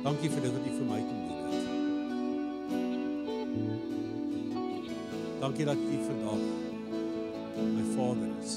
Dankie 0.00 0.30
vir 0.32 0.40
dit 0.40 0.52
wat 0.54 0.64
U 0.64 0.70
vir 0.78 0.86
my 0.88 1.00
kom 1.04 1.18
doen 1.28 1.44
het. 1.44 1.64
Dankie 5.40 5.64
dat 5.68 5.76
U 5.76 5.96
vandag 6.06 6.40
my 7.60 7.84
Vader 7.92 8.30
is. 8.40 8.52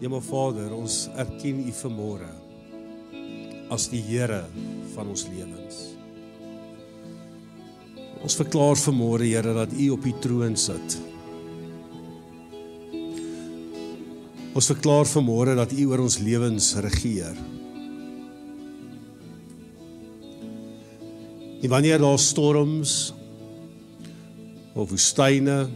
Hemel 0.00 0.20
Vader, 0.20 0.74
ons 0.74 1.06
erken 1.14 1.62
U 1.62 1.72
vanmôre 1.84 2.32
as 3.70 3.88
die 3.90 4.02
Here 4.02 4.44
van 4.94 5.10
ons 5.12 5.26
lewens. 5.32 5.82
Ons 8.26 8.38
verklaar 8.38 8.78
vanmôre 8.80 9.26
Here 9.28 9.52
dat 9.54 9.74
U 9.76 9.90
op 9.94 10.06
die 10.06 10.14
troon 10.22 10.56
sit. 10.58 10.96
Ons 14.56 14.70
verklaar 14.72 15.06
vanmôre 15.10 15.52
dat 15.58 15.74
U 15.76 15.84
oor 15.90 16.06
ons 16.06 16.18
lewens 16.24 16.72
regeer. 16.80 17.36
En 21.62 21.72
wanneer 21.72 22.00
daar 22.00 22.18
storms 22.18 23.12
of 24.74 24.90
woestyne 24.90 25.66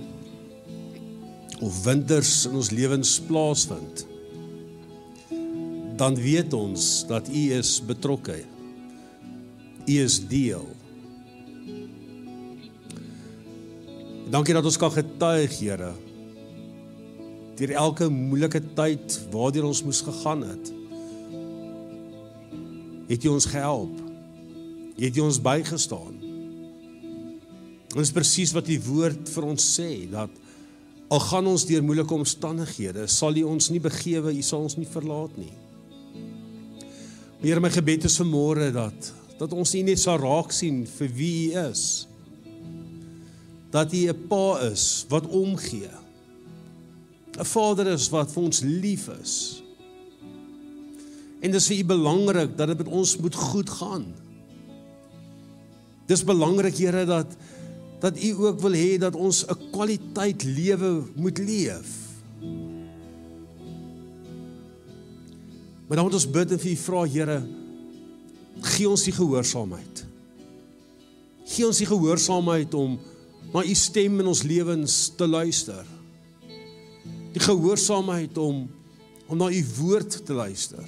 of 1.61 1.83
winters 1.85 2.47
in 2.49 2.57
ons 2.57 2.71
lewens 2.73 3.19
plaasvind, 3.29 4.07
dan 6.01 6.17
weet 6.17 6.57
ons 6.57 6.87
dat 7.09 7.29
U 7.29 7.43
is 7.59 7.75
betrokke. 7.85 8.39
U 9.91 9.99
is 9.99 10.21
deel. 10.31 10.67
Dankie 14.31 14.55
dat 14.55 14.65
ons 14.69 14.79
kan 14.79 14.93
getuig, 14.95 15.57
Here. 15.59 15.91
Deur 17.59 17.73
elke 17.77 18.07
moeilike 18.09 18.63
tyd 18.77 19.17
waardeur 19.33 19.67
ons 19.69 19.83
moes 19.85 20.01
gegaan 20.07 20.45
het, 20.47 20.71
het 23.11 23.27
U 23.27 23.35
ons 23.35 23.49
gehelp. 23.51 23.99
Het 25.01 25.17
U 25.19 25.27
ons 25.27 25.41
bygestaan. 25.43 26.17
Dit 27.91 28.05
is 28.05 28.15
presies 28.15 28.55
wat 28.55 28.69
die 28.71 28.79
woord 28.85 29.29
vir 29.35 29.49
ons 29.49 29.67
sê 29.75 30.07
dat 30.13 30.31
al 31.11 31.23
gaan 31.27 31.49
ons 31.51 31.67
deur 31.67 31.83
moeilike 31.83 32.15
omstandighede, 32.15 33.09
sal 33.11 33.35
U 33.35 33.49
ons 33.57 33.73
nie 33.75 33.83
begewe, 33.83 34.31
U 34.31 34.45
sal 34.47 34.69
ons 34.69 34.79
nie 34.79 34.87
verlaat 34.87 35.35
nie. 35.41 35.53
Here 37.41 37.59
my 37.59 37.73
gebed 37.73 38.07
is 38.07 38.21
vanmôre 38.21 38.69
dat 38.77 39.17
dat 39.41 39.57
ons 39.57 39.73
U 39.73 39.81
net 39.87 40.01
sal 40.01 40.21
raak 40.21 40.53
sien 40.53 40.83
vir 40.99 41.13
wie 41.17 41.35
U 41.49 41.65
is. 41.71 41.85
Dat 43.73 43.93
U 43.95 44.01
'n 44.13 44.27
Pa 44.29 44.61
is 44.69 45.07
wat 45.09 45.27
omgee. 45.27 45.89
'n 47.39 47.45
Vader 47.45 47.87
is 47.87 48.11
wat 48.11 48.33
vir 48.33 48.43
ons 48.43 48.61
lief 48.61 49.09
is. 49.09 49.63
En 51.41 51.51
dit 51.51 51.61
is 51.61 51.69
vir 51.69 51.79
U 51.79 51.85
belangrik 51.85 52.57
dat 52.57 52.69
dit 52.69 52.79
met 52.79 52.89
ons 52.89 53.17
moet 53.17 53.35
goed 53.35 53.71
gaan. 53.71 54.13
Dis 56.07 56.25
belangrik 56.25 56.77
Here 56.77 57.05
dat 57.07 57.37
dat 58.01 58.17
U 58.17 58.31
ook 58.33 58.61
wil 58.61 58.73
hê 58.73 58.99
dat 58.99 59.15
ons 59.15 59.45
'n 59.47 59.71
kwaliteit 59.73 60.43
lewe 60.43 61.05
moet 61.15 61.39
leef. 61.39 61.89
Maar 65.87 65.97
dan 65.97 66.05
moet 66.05 66.15
ons 66.15 66.31
bid 66.31 66.53
en 66.53 66.59
vir 66.59 66.71
U 66.73 66.77
vra 66.77 67.05
Here, 67.05 67.43
gee 68.61 68.89
ons 68.89 69.05
die 69.07 69.15
gehoorsaamheid. 69.15 70.05
Gee 71.51 71.67
ons 71.67 71.81
die 71.81 71.89
gehoorsaamheid 71.89 72.75
om 72.79 72.99
na 73.55 73.65
U 73.65 73.75
stem 73.75 74.21
in 74.23 74.31
ons 74.31 74.45
lewens 74.47 74.97
te 75.17 75.27
luister. 75.27 75.87
Die 77.35 77.43
gehoorsaamheid 77.43 78.39
om 78.39 78.69
om 79.31 79.39
na 79.39 79.47
U 79.47 79.61
woord 79.79 80.17
te 80.27 80.35
luister. 80.35 80.87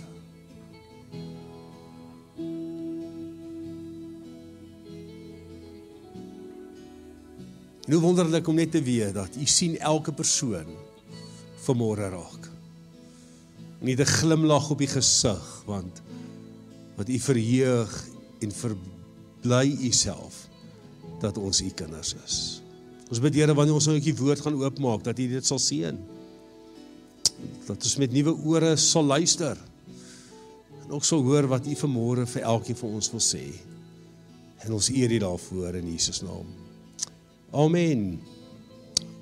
Nou 7.87 8.01
wonderlik 8.03 8.49
om 8.51 8.59
net 8.59 8.75
te 8.75 8.83
weet 8.83 9.15
dat 9.15 9.39
U 9.39 9.47
sien 9.47 9.79
elke 9.79 10.15
persoon 10.15 10.67
vanmôre 11.63 12.11
raak 12.11 12.53
nie 13.83 13.97
'n 13.97 14.07
glimlag 14.07 14.71
op 14.71 14.79
die 14.79 14.87
gesig 14.87 15.63
want 15.67 16.03
wat 16.97 17.09
u 17.09 17.19
verheug 17.19 17.93
en 18.43 18.53
verbly 18.53 19.69
u 19.81 19.93
self 19.93 20.49
dat 21.23 21.39
ons 21.39 21.63
u 21.63 21.71
kinders 21.71 22.15
is. 22.25 22.39
Ons 23.13 23.21
bid 23.23 23.37
Here 23.37 23.55
wanneer 23.55 23.77
ons 23.77 23.89
nou 23.91 23.99
die 24.01 24.17
woord 24.17 24.41
gaan 24.41 24.57
oopmaak 24.61 25.05
dat 25.05 25.19
u 25.19 25.29
dit 25.29 25.47
sal 25.47 25.61
seën. 25.63 25.99
Dat 27.67 27.77
ons 27.77 27.99
met 28.01 28.13
nuwe 28.13 28.35
ore 28.49 28.75
sal 28.81 29.05
luister 29.05 29.59
en 30.83 30.97
ook 30.97 31.05
sal 31.07 31.23
hoor 31.25 31.47
wat 31.51 31.67
u 31.69 31.77
vanmôre 31.79 32.27
vir 32.27 32.47
elkeen 32.49 32.79
van 32.79 32.99
ons 32.99 33.11
wil 33.13 33.23
sê. 33.23 33.45
En 34.63 34.75
ons 34.77 34.91
eer 34.95 35.13
u 35.13 35.19
daarvoor 35.23 35.79
in 35.79 35.91
Jesus 35.93 36.23
naam. 36.23 36.49
Amen. 37.53 38.21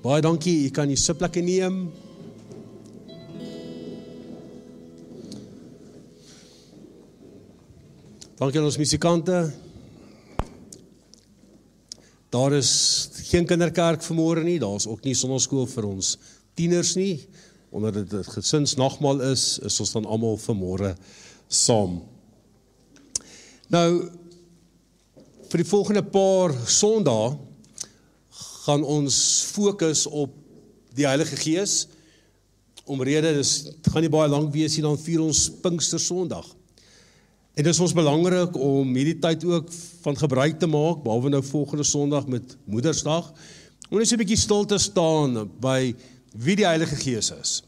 Baie 0.01 0.23
dankie. 0.25 0.65
U 0.69 0.71
kan 0.75 0.89
die 0.89 0.99
sitplekke 1.01 1.43
neem. 1.45 1.89
Dankie 8.41 8.57
aan 8.57 8.71
ons 8.71 8.79
musikante. 8.81 9.39
Daar 12.33 12.55
is 12.57 12.71
geen 13.29 13.45
kinderkerk 13.45 14.01
vanmôre 14.01 14.41
nie. 14.41 14.57
Daar's 14.57 14.87
ook 14.89 15.03
nie 15.05 15.13
sonnaskool 15.13 15.67
vir 15.69 15.85
ons 15.85 16.15
tieners 16.57 16.95
nie. 16.97 17.19
Onder 17.69 17.93
dit 17.93 18.31
gesinsnagmaal 18.33 19.21
is, 19.29 19.59
is 19.61 19.77
ons 19.85 19.93
dan 19.93 20.09
almal 20.09 20.41
vanmôre 20.41 20.95
saam. 21.53 21.99
Nou 23.69 24.09
vir 25.51 25.61
die 25.61 25.69
volgende 25.69 26.05
paar 26.09 26.55
Sondae 26.65 27.35
gaan 28.65 28.87
ons 28.89 29.19
fokus 29.51 30.07
op 30.09 30.33
die 30.97 31.05
Heilige 31.05 31.37
Gees. 31.43 31.83
Omrede 32.89 33.35
dis 33.37 33.53
gaan 33.91 34.01
nie 34.01 34.15
baie 34.17 34.33
lank 34.33 34.49
wees 34.57 34.79
nie 34.79 34.87
dan 34.89 34.97
vier 34.97 35.27
ons 35.27 35.45
Pinkster 35.61 36.01
Sondag. 36.01 36.49
En 37.55 37.65
dit 37.65 37.73
is 37.73 37.81
ons 37.83 37.93
belangrik 37.93 38.55
om 38.57 38.93
hierdie 38.95 39.19
tyd 39.19 39.45
ook 39.45 39.73
van 40.05 40.17
gebruik 40.17 40.59
te 40.59 40.69
maak 40.71 41.03
behalwe 41.03 41.33
nou 41.33 41.43
volgende 41.43 41.83
Sondag 41.85 42.29
met 42.31 42.55
Moedersdag 42.65 43.33
om 43.91 43.99
net 43.99 44.07
so 44.07 44.15
'n 44.15 44.23
bietjie 44.23 44.39
stil 44.39 44.65
te 44.65 44.79
staan 44.79 45.51
by 45.61 45.95
wie 46.39 46.57
die 46.57 46.67
Heilige 46.67 46.97
Gees 46.97 47.33
is. 47.35 47.63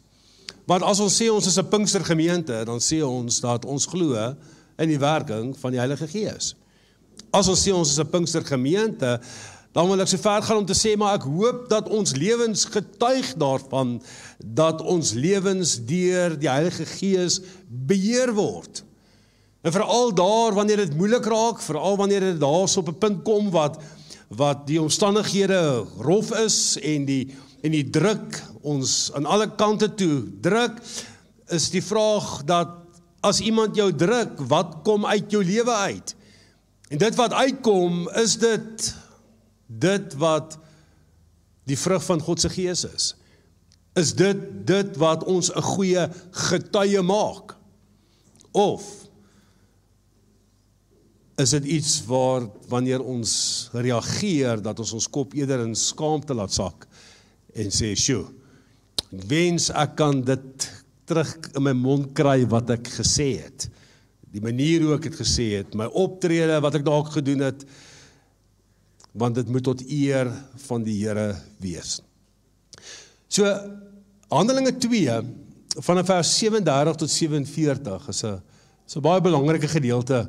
Want 0.67 0.83
as 0.83 1.01
ons 1.01 1.23
sê 1.23 1.27
ons 1.33 1.47
is 1.47 1.59
'n 1.59 1.69
Pinkstergemeente, 1.69 2.65
dan 2.65 2.79
sê 2.79 3.03
ons 3.03 3.41
dat 3.41 3.65
ons 3.65 3.87
glo 3.87 4.37
in 4.79 4.89
die 4.89 4.99
werking 4.99 5.57
van 5.59 5.71
die 5.71 5.81
Heilige 5.81 6.07
Gees. 6.07 6.55
As 7.33 7.49
ons 7.49 7.69
sê 7.69 7.75
ons 7.75 7.91
is 7.91 7.99
'n 7.99 8.11
Pinkstergemeente, 8.11 9.21
dan 9.73 9.89
wil 9.89 10.01
ek 10.01 10.09
so 10.09 10.17
ver 10.17 10.43
gaan 10.43 10.57
om 10.57 10.67
te 10.67 10.79
sê 10.79 10.97
maar 10.97 11.15
ek 11.15 11.23
hoop 11.23 11.69
dat 11.69 11.89
ons 11.89 12.15
lewens 12.15 12.65
getuig 12.65 13.35
daarvan 13.35 14.03
dat 14.39 14.81
ons 14.81 15.13
lewens 15.13 15.85
deur 15.85 16.39
die 16.39 16.51
Heilige 16.51 16.87
Gees 16.87 17.41
beheer 17.69 18.33
word. 18.33 18.85
En 19.63 19.73
veral 19.73 20.15
daar 20.15 20.55
wanneer 20.55 20.77
dit 20.77 20.97
moeilik 20.97 21.25
raak, 21.25 21.61
veral 21.63 21.97
wanneer 21.97 22.21
dit 22.21 22.41
daar's 22.41 22.77
op 22.77 22.89
'n 22.89 22.99
punt 22.99 23.23
kom 23.23 23.51
wat 23.51 23.79
wat 24.29 24.67
die 24.67 24.81
omstandighede 24.81 25.85
rof 25.99 26.33
is 26.33 26.79
en 26.81 27.05
die 27.05 27.35
en 27.63 27.71
die 27.71 27.91
druk 27.91 28.43
ons 28.63 29.11
aan 29.15 29.27
alle 29.27 29.55
kante 29.55 29.95
toe 29.95 30.25
druk, 30.41 30.81
is 31.47 31.71
die 31.71 31.83
vraag 31.85 32.45
dat 32.45 32.69
as 33.21 33.41
iemand 33.41 33.77
jou 33.77 33.93
druk, 33.95 34.41
wat 34.51 34.75
kom 34.83 35.07
uit 35.07 35.31
jou 35.31 35.45
lewe 35.45 35.71
uit? 35.71 36.15
En 36.89 36.99
dit 36.99 37.15
wat 37.15 37.33
uitkom, 37.33 38.09
is 38.09 38.37
dit 38.39 38.95
dit 39.67 40.15
wat 40.15 40.59
die 41.65 41.79
vrug 41.79 42.03
van 42.05 42.21
God 42.21 42.41
se 42.41 42.51
gees 42.53 42.85
is. 42.85 43.15
Is 43.95 44.15
dit 44.15 44.67
dit 44.67 44.97
wat 44.97 45.25
ons 45.25 45.53
'n 45.55 45.63
goeie 45.63 46.09
getuie 46.31 47.03
maak? 47.03 47.57
Of 48.53 48.83
is 51.41 51.55
dit 51.57 51.65
iets 51.79 52.03
waar 52.09 52.45
wanneer 52.69 53.01
ons 53.01 53.71
reageer 53.73 54.61
dat 54.63 54.79
ons 54.83 54.93
ons 54.99 55.09
kop 55.09 55.35
eerder 55.35 55.65
in 55.65 55.75
skaamte 55.79 56.35
laat 56.37 56.53
sak 56.53 56.87
en 57.55 57.71
sê, 57.73 57.95
"Sjoe, 57.97 58.27
ek 59.13 59.25
wens 59.29 59.71
ek 59.71 59.97
kan 59.97 60.23
dit 60.23 60.69
terug 61.07 61.37
in 61.57 61.63
my 61.63 61.73
mond 61.73 62.15
kry 62.15 62.47
wat 62.47 62.71
ek 62.71 62.89
gesê 62.89 63.43
het." 63.43 63.69
Die 64.33 64.41
manier 64.41 64.81
hoe 64.81 64.95
ek 64.95 65.03
dit 65.03 65.15
gesê 65.15 65.59
het, 65.59 65.75
my 65.75 65.87
optrede 65.87 66.61
wat 66.61 66.75
ek 66.75 66.85
dalk 66.85 67.13
gedoen 67.13 67.41
het, 67.41 67.65
want 69.13 69.35
dit 69.35 69.49
moet 69.49 69.65
tot 69.65 69.83
eer 69.91 70.31
van 70.69 70.83
die 70.83 71.05
Here 71.05 71.37
wees. 71.61 72.01
So 73.29 73.45
Handelinge 74.33 74.79
2 74.79 75.21
vanaf 75.85 76.07
vers 76.07 76.39
37 76.39 76.97
tot 76.97 77.11
47 77.11 78.09
is 78.09 78.25
'n 78.25 78.43
so 78.87 79.01
baie 79.01 79.21
belangrike 79.21 79.69
gedeelte 79.69 80.29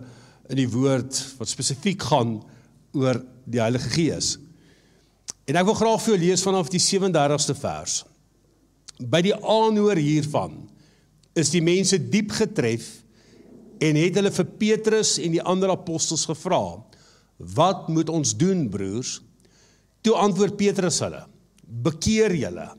in 0.52 0.60
die 0.60 0.70
woord 0.70 1.20
wat 1.40 1.52
spesifiek 1.52 2.02
gaan 2.10 2.38
oor 2.94 3.22
die 3.50 3.62
Heilige 3.62 3.92
Gees. 3.94 4.36
En 5.48 5.60
ek 5.60 5.68
wil 5.68 5.78
graag 5.78 6.02
vir 6.04 6.14
jou 6.14 6.20
lees 6.24 6.44
vanaf 6.46 6.72
die 6.72 6.82
37ste 6.82 7.56
vers. 7.60 8.02
By 9.00 9.24
die 9.26 9.36
aanhoor 9.36 10.00
hiervan 10.00 10.62
is 11.40 11.52
die 11.52 11.64
mense 11.66 11.98
diep 11.98 12.32
getref 12.36 12.86
en 13.84 13.98
het 14.00 14.20
hulle 14.20 14.32
vir 14.32 14.52
Petrus 14.62 15.18
en 15.20 15.34
die 15.34 15.44
ander 15.44 15.74
apostels 15.74 16.28
gevra: 16.30 16.80
"Wat 17.38 17.90
moet 17.90 18.10
ons 18.10 18.36
doen, 18.38 18.70
broers?" 18.70 19.20
Toe 20.04 20.16
antwoord 20.16 20.58
Petrus 20.58 21.00
hulle: 21.00 21.26
"Bekeer 21.66 22.36
julle 22.36 22.70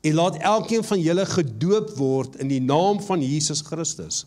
en 0.00 0.14
laat 0.14 0.40
elkeen 0.40 0.84
van 0.84 1.00
julle 1.00 1.26
gedoop 1.26 1.90
word 1.98 2.36
in 2.40 2.48
die 2.48 2.62
naam 2.62 3.02
van 3.02 3.22
Jesus 3.22 3.60
Christus." 3.62 4.24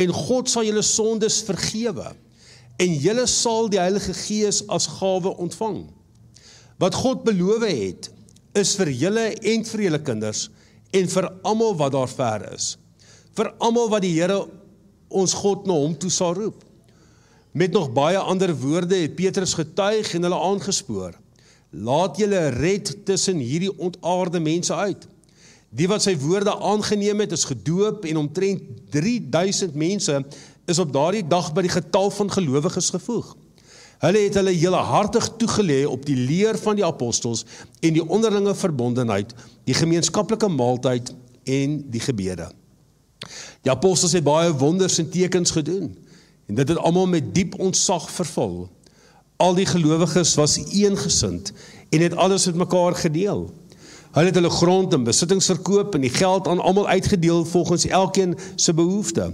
En 0.00 0.12
God 0.14 0.48
sal 0.50 0.66
julle 0.66 0.84
sondes 0.86 1.42
vergewe 1.46 2.12
en 2.80 2.94
julle 2.98 3.26
sal 3.30 3.68
die 3.70 3.80
Heilige 3.80 4.14
Gees 4.16 4.62
as 4.72 4.88
gawe 4.98 5.34
ontvang. 5.42 5.84
Wat 6.80 6.96
God 6.98 7.22
beloof 7.26 7.66
het, 7.68 8.08
is 8.58 8.74
vir 8.76 8.90
julle 8.90 9.28
en 9.52 9.64
vir 9.68 9.84
julle 9.86 10.00
kinders 10.04 10.48
en 10.92 11.08
vir 11.08 11.28
almal 11.48 11.76
wat 11.80 11.94
daar 11.94 12.10
ver 12.10 12.48
is. 12.52 12.74
Vir 13.36 13.52
almal 13.64 13.88
wat 13.92 14.04
die 14.04 14.12
Here 14.12 14.42
ons 15.12 15.34
God 15.36 15.66
na 15.68 15.76
hom 15.76 15.94
toe 15.96 16.10
sal 16.12 16.34
roep. 16.36 16.64
Met 17.52 17.72
nog 17.72 17.90
baie 17.92 18.18
ander 18.18 18.52
woorde 18.56 18.96
het 18.96 19.16
Petrus 19.16 19.54
getuig 19.56 20.14
en 20.16 20.24
hulle 20.26 20.40
aangespoor. 20.40 21.16
Laat 21.72 22.18
julle 22.20 22.48
red 22.56 22.92
tussen 23.08 23.40
hierdie 23.40 23.72
ontaarde 23.72 24.40
mense 24.40 24.74
uit. 24.74 25.06
Die 25.72 25.88
wat 25.88 26.04
sy 26.04 26.12
woorde 26.20 26.52
aangeneem 26.60 27.22
het, 27.24 27.32
is 27.32 27.46
gedoop 27.48 28.04
en 28.04 28.20
omtrent 28.20 28.64
3000 28.92 29.74
mense 29.74 30.18
is 30.68 30.80
op 30.82 30.92
daardie 30.92 31.24
dag 31.24 31.48
by 31.56 31.64
die 31.64 31.72
getal 31.72 32.10
van 32.12 32.30
gelowiges 32.30 32.90
gevoeg. 32.92 33.30
Hulle 34.02 34.24
het 34.26 34.36
hulle 34.36 34.52
hele 34.52 34.82
hartig 34.82 35.28
toegelê 35.40 35.84
op 35.88 36.04
die 36.04 36.16
leer 36.18 36.58
van 36.58 36.76
die 36.76 36.84
apostels 36.84 37.44
en 37.80 37.96
die 37.96 38.04
onderlinge 38.04 38.54
verbondenheid, 38.58 39.32
die 39.64 39.76
gemeenskaplike 39.78 40.50
maaltyd 40.50 41.14
en 41.48 41.78
die 41.90 42.02
gebede. 42.02 42.50
Die 43.62 43.70
apostels 43.72 44.12
het 44.18 44.26
baie 44.26 44.52
wonders 44.58 44.98
en 44.98 45.08
tekens 45.10 45.54
gedoen 45.54 45.92
en 46.50 46.58
dit 46.58 46.68
het 46.68 46.78
almal 46.78 47.06
met 47.08 47.32
diep 47.34 47.56
ontzag 47.62 48.10
vervul. 48.10 48.66
Al 49.40 49.54
die 49.54 49.66
gelowiges 49.66 50.34
was 50.36 50.58
eengesind 50.60 51.54
en 51.88 52.04
het 52.04 52.16
alles 52.18 52.46
met 52.50 52.60
mekaar 52.66 52.98
gedeel. 52.98 53.46
Hulle 54.12 54.28
het 54.28 54.34
hulle 54.34 54.50
grond 54.50 54.92
en 54.92 55.04
besittings 55.04 55.46
verkoop 55.48 55.94
en 55.94 56.02
die 56.04 56.12
geld 56.12 56.48
aan 56.48 56.60
almal 56.60 56.88
uitgedeel 56.88 57.44
volgens 57.44 57.86
elkeen 57.86 58.34
se 58.54 58.74
behoefte. 58.74 59.32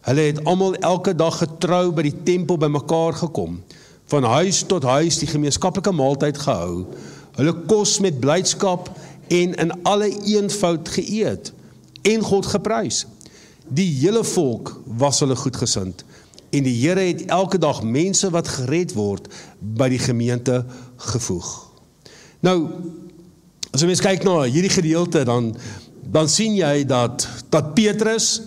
Hulle 0.00 0.20
het 0.20 0.44
almal 0.44 0.74
elke 0.74 1.14
dag 1.14 1.38
getrou 1.38 1.92
by 1.94 2.02
die 2.08 2.16
tempel 2.22 2.58
bymekaar 2.58 3.14
gekom, 3.14 3.60
van 4.10 4.24
huis 4.24 4.64
tot 4.66 4.82
huis 4.82 5.20
die 5.22 5.28
gemeenskaplike 5.30 5.92
maaltyd 5.94 6.38
gehou. 6.38 6.86
Hulle 7.38 7.54
kos 7.70 7.98
met 8.02 8.18
blydskap 8.20 8.90
en 9.28 9.54
in 9.54 9.72
alle 9.86 10.10
eenvoud 10.10 10.88
geëet 10.88 11.52
en 12.02 12.26
God 12.26 12.46
geprys. 12.46 13.04
Die 13.68 13.90
hele 14.00 14.24
volk 14.24 14.80
was 14.98 15.20
hulle 15.22 15.36
goedgesind 15.38 16.02
en 16.50 16.64
die 16.64 16.74
Here 16.80 17.06
het 17.06 17.26
elke 17.30 17.58
dag 17.58 17.82
mense 17.82 18.30
wat 18.34 18.48
gered 18.48 18.96
word 18.96 19.28
by 19.60 19.90
die 19.92 20.00
gemeente 20.02 20.64
gevoeg. 21.12 21.50
Nou 22.40 22.58
As 23.68 23.82
jy 23.82 23.88
mens 23.90 24.00
kyk 24.00 24.24
na 24.24 24.42
hierdie 24.46 24.72
gedeelte 24.72 25.24
dan 25.28 25.52
dan 26.08 26.28
sien 26.32 26.54
jy 26.56 26.86
dat 26.88 27.26
dat 27.52 27.74
Petrus 27.76 28.38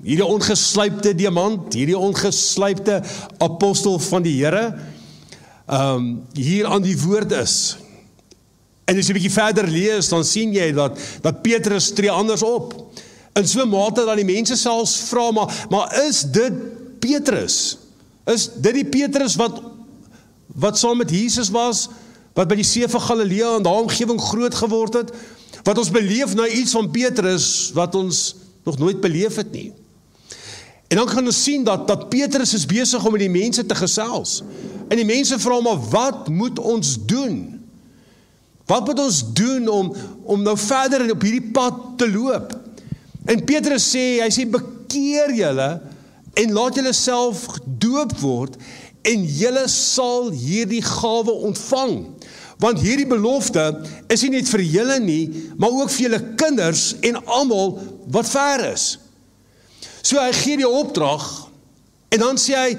hierdie 0.00 0.24
ongeslypte 0.24 1.12
diamant, 1.16 1.74
hierdie 1.76 1.98
ongeslypte 1.98 3.02
apostel 3.44 3.98
van 4.08 4.24
die 4.24 4.38
Here 4.38 4.70
ehm 5.66 5.98
um, 5.98 6.06
hier 6.38 6.68
aan 6.70 6.84
die 6.84 6.96
woord 7.02 7.32
is. 7.36 7.76
En 8.86 8.96
as 8.96 9.08
jy 9.08 9.12
'n 9.12 9.18
bietjie 9.18 9.34
verder 9.34 9.66
lees, 9.68 10.08
dan 10.08 10.24
sien 10.24 10.54
jy 10.54 10.70
dat 10.72 10.96
dat 11.22 11.42
Petrus 11.42 11.90
tree 11.92 12.10
anders 12.10 12.42
op. 12.42 12.72
In 13.34 13.48
so 13.48 13.60
'n 13.60 13.68
mate 13.68 14.06
dat 14.06 14.16
die 14.16 14.24
mense 14.24 14.56
selfs 14.56 14.96
vra 15.10 15.30
maar 15.30 15.66
maar 15.68 16.06
is 16.06 16.22
dit 16.22 16.52
Petrus? 17.00 17.76
Is 18.24 18.48
dit 18.56 18.74
die 18.74 18.88
Petrus 18.88 19.36
wat 19.36 19.60
wat 20.46 20.78
saam 20.78 20.96
met 20.96 21.10
Jesus 21.10 21.50
was? 21.50 21.88
Wat 22.36 22.50
by 22.50 22.58
die 22.58 22.68
see 22.68 22.88
van 22.88 23.00
Galilea 23.00 23.56
en 23.56 23.64
daai 23.64 23.82
omgewing 23.86 24.20
groot 24.20 24.54
geword 24.54 25.00
het, 25.00 25.12
wat 25.64 25.80
ons 25.80 25.90
beleef 25.90 26.34
nou 26.36 26.46
iets 26.46 26.76
van 26.76 26.90
Petrus 26.92 27.48
wat 27.74 27.96
ons 27.98 28.36
nog 28.66 28.78
nooit 28.78 29.00
beleef 29.00 29.38
het 29.40 29.50
nie. 29.54 29.70
En 30.86 31.00
dan 31.00 31.08
kan 31.10 31.26
ons 31.26 31.42
sien 31.42 31.64
dat 31.66 31.86
dat 31.88 32.08
Petrus 32.08 32.54
is 32.54 32.66
besig 32.66 33.04
om 33.04 33.14
met 33.16 33.24
die 33.24 33.32
mense 33.32 33.66
te 33.66 33.74
gesels. 33.74 34.42
En 34.86 34.98
die 35.00 35.06
mense 35.06 35.38
vra 35.42 35.58
maar 35.60 35.80
wat 35.90 36.28
moet 36.28 36.58
ons 36.58 36.94
doen? 37.08 37.56
Wat 38.66 38.86
moet 38.86 39.00
ons 39.00 39.22
doen 39.32 39.68
om 39.68 39.92
om 40.22 40.42
nou 40.42 40.56
verder 40.58 41.10
op 41.10 41.22
hierdie 41.22 41.50
pad 41.54 41.82
te 41.98 42.10
loop? 42.10 42.54
En 43.26 43.44
Petrus 43.44 43.86
sê, 43.94 44.22
hy 44.22 44.30
sê 44.30 44.46
bekeer 44.50 45.34
julle 45.34 45.70
en 46.36 46.52
laat 46.54 46.78
julle 46.78 46.94
self 46.94 47.46
gedoop 47.56 48.14
word 48.22 48.58
en 49.06 49.24
julle 49.38 49.66
sal 49.70 50.30
hierdie 50.34 50.82
gawe 50.82 51.34
ontvang. 51.50 51.94
Want 52.62 52.80
hierdie 52.80 53.08
belofte 53.08 53.64
is 54.12 54.22
nie 54.24 54.38
net 54.38 54.48
vir 54.48 54.62
julle 54.64 54.96
nie, 55.02 55.24
maar 55.60 55.74
ook 55.76 55.92
vir 55.92 56.06
julle 56.06 56.22
kinders 56.40 56.94
en 57.04 57.18
almal 57.24 57.76
wat 58.14 58.30
ver 58.30 58.64
is. 58.70 58.94
So 60.00 60.20
hy 60.22 60.32
gee 60.36 60.60
die 60.62 60.68
opdrag 60.68 61.26
en 62.14 62.22
dan 62.22 62.40
sê 62.40 62.56
hy, 62.56 62.70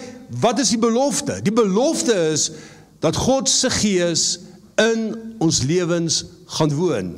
wat 0.42 0.64
is 0.64 0.72
die 0.74 0.82
belofte? 0.82 1.38
Die 1.46 1.54
belofte 1.54 2.16
is 2.32 2.50
dat 3.04 3.20
God 3.20 3.50
se 3.52 3.70
gees 3.70 4.26
in 4.82 5.12
ons 5.44 5.62
lewens 5.68 6.24
gaan 6.58 6.74
woon. 6.74 7.12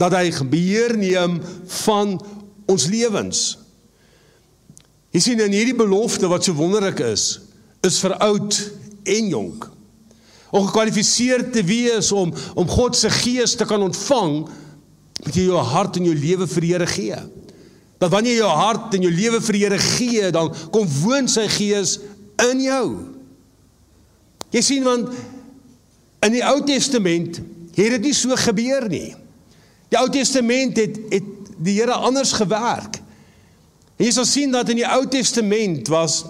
Dat 0.00 0.16
hy 0.16 0.32
beheer 0.50 0.96
neem 0.98 1.38
van 1.84 2.16
ons 2.66 2.88
lewens. 2.90 3.44
Jy 5.12 5.20
sien 5.22 5.44
in 5.44 5.54
hierdie 5.54 5.76
belofte 5.76 6.26
wat 6.32 6.48
so 6.48 6.56
wonderlik 6.56 7.04
is, 7.04 7.36
is 7.84 8.00
vir 8.02 8.16
oud 8.24 8.58
en 9.12 9.30
jonk 9.30 9.71
om 10.52 10.66
gekwalifiseerd 10.68 11.52
te 11.54 11.62
wees 11.64 12.10
om 12.12 12.32
om 12.54 12.68
God 12.68 12.96
se 12.96 13.10
gees 13.10 13.54
te 13.56 13.64
kan 13.68 13.82
ontvang, 13.82 14.42
moet 15.24 15.38
jy 15.38 15.46
jou 15.46 15.62
hart 15.72 15.96
en 15.96 16.10
jou 16.10 16.16
lewe 16.16 16.48
vir 16.50 16.66
die 16.66 16.72
Here 16.74 16.88
gee. 16.90 17.20
Dat 18.02 18.12
wanneer 18.12 18.34
jy 18.34 18.42
jou 18.42 18.52
hart 18.58 18.96
en 18.98 19.06
jou 19.06 19.12
lewe 19.14 19.40
vir 19.40 19.56
die 19.56 19.62
Here 19.64 19.80
gee, 19.80 20.28
dan 20.34 20.52
kom 20.74 20.88
woon 21.00 21.30
sy 21.30 21.46
gees 21.52 21.96
in 22.50 22.60
jou. 22.66 22.86
Jy 24.52 24.64
sien 24.66 24.84
want 24.84 25.08
in 26.26 26.36
die 26.36 26.44
Ou 26.44 26.58
Testament 26.68 27.40
het 27.72 27.96
dit 27.96 28.08
nie 28.10 28.16
so 28.16 28.36
gebeur 28.36 28.90
nie. 28.92 29.14
Die 29.88 30.00
Ou 30.00 30.08
Testament 30.12 30.76
het 30.80 31.00
het 31.14 31.30
die 31.62 31.78
Here 31.78 31.96
anders 31.96 32.34
gewerk. 32.36 33.00
En 33.96 34.04
jy 34.04 34.12
sal 34.12 34.28
sien 34.28 34.52
dat 34.52 34.68
in 34.68 34.82
die 34.82 34.88
Ou 34.88 35.06
Testament 35.08 35.88
was 35.92 36.24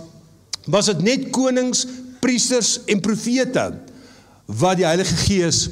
was 0.71 0.87
dit 0.93 1.01
net 1.03 1.25
konings, 1.35 1.89
priesters 2.23 2.77
en 2.87 3.01
profete 3.03 3.73
wat 4.59 4.81
die 4.81 4.87
Heilige 4.87 5.17
Gees 5.25 5.69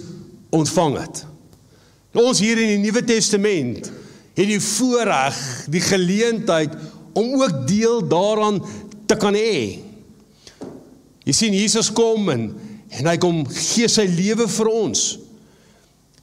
ontvang 0.54 0.98
het. 1.00 1.24
Ons 2.16 2.40
hier 2.42 2.58
in 2.58 2.74
die 2.74 2.82
Nuwe 2.82 3.04
Testament 3.06 3.90
het 4.34 4.48
die 4.48 4.60
voorreg, 4.62 5.36
die 5.70 5.82
geleentheid 5.84 6.74
om 7.12 7.34
ook 7.42 7.66
deel 7.68 8.00
daaraan 8.08 8.60
te 9.06 9.16
kan 9.18 9.34
hê. 9.34 9.80
Jy 11.26 11.34
sien 11.36 11.56
Jesus 11.56 11.92
kom 11.92 12.30
en 12.32 12.50
en 12.90 13.06
hy 13.06 13.14
kom 13.22 13.44
gee 13.46 13.86
sy 13.86 14.02
lewe 14.10 14.48
vir 14.50 14.68
ons. 14.72 15.02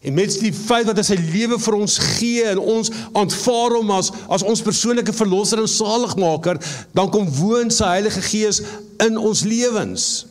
En 0.04 0.14
met 0.14 0.34
die 0.42 0.52
feit 0.52 0.86
dat 0.90 0.98
hy 1.00 1.06
sy 1.08 1.16
lewe 1.32 1.56
vir 1.64 1.78
ons 1.78 1.96
gee 2.18 2.44
en 2.52 2.60
ons 2.60 2.92
aanvaar 3.18 3.78
hom 3.78 3.94
as 3.96 4.12
as 4.28 4.44
ons 4.44 4.64
persoonlike 4.66 5.16
verlosser 5.16 5.62
en 5.64 5.72
saligmaker, 5.72 6.60
dan 6.92 7.12
kom 7.14 7.30
woon 7.40 7.72
sy 7.74 7.88
Heilige 7.96 8.24
Gees 8.28 8.62
in 9.04 9.16
ons 9.16 9.46
lewens. 9.48 10.28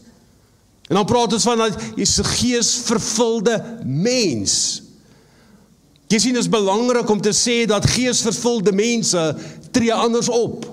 En 0.88 0.94
dan 0.94 1.06
praat 1.06 1.32
ons 1.32 1.46
van 1.48 1.58
dat 1.64 1.78
jy 1.98 2.06
se 2.06 2.24
gees 2.24 2.72
vervulde 2.86 3.56
mens. 3.82 4.82
Jy 6.06 6.20
sien 6.22 6.36
dit 6.36 6.44
is 6.44 6.50
belangrik 6.50 7.08
om 7.10 7.20
te 7.22 7.34
sê 7.34 7.64
dat 7.66 7.88
gees 7.90 8.22
vervulde 8.22 8.72
mense 8.72 9.22
tree 9.74 9.94
anders 9.94 10.28
op. 10.30 10.68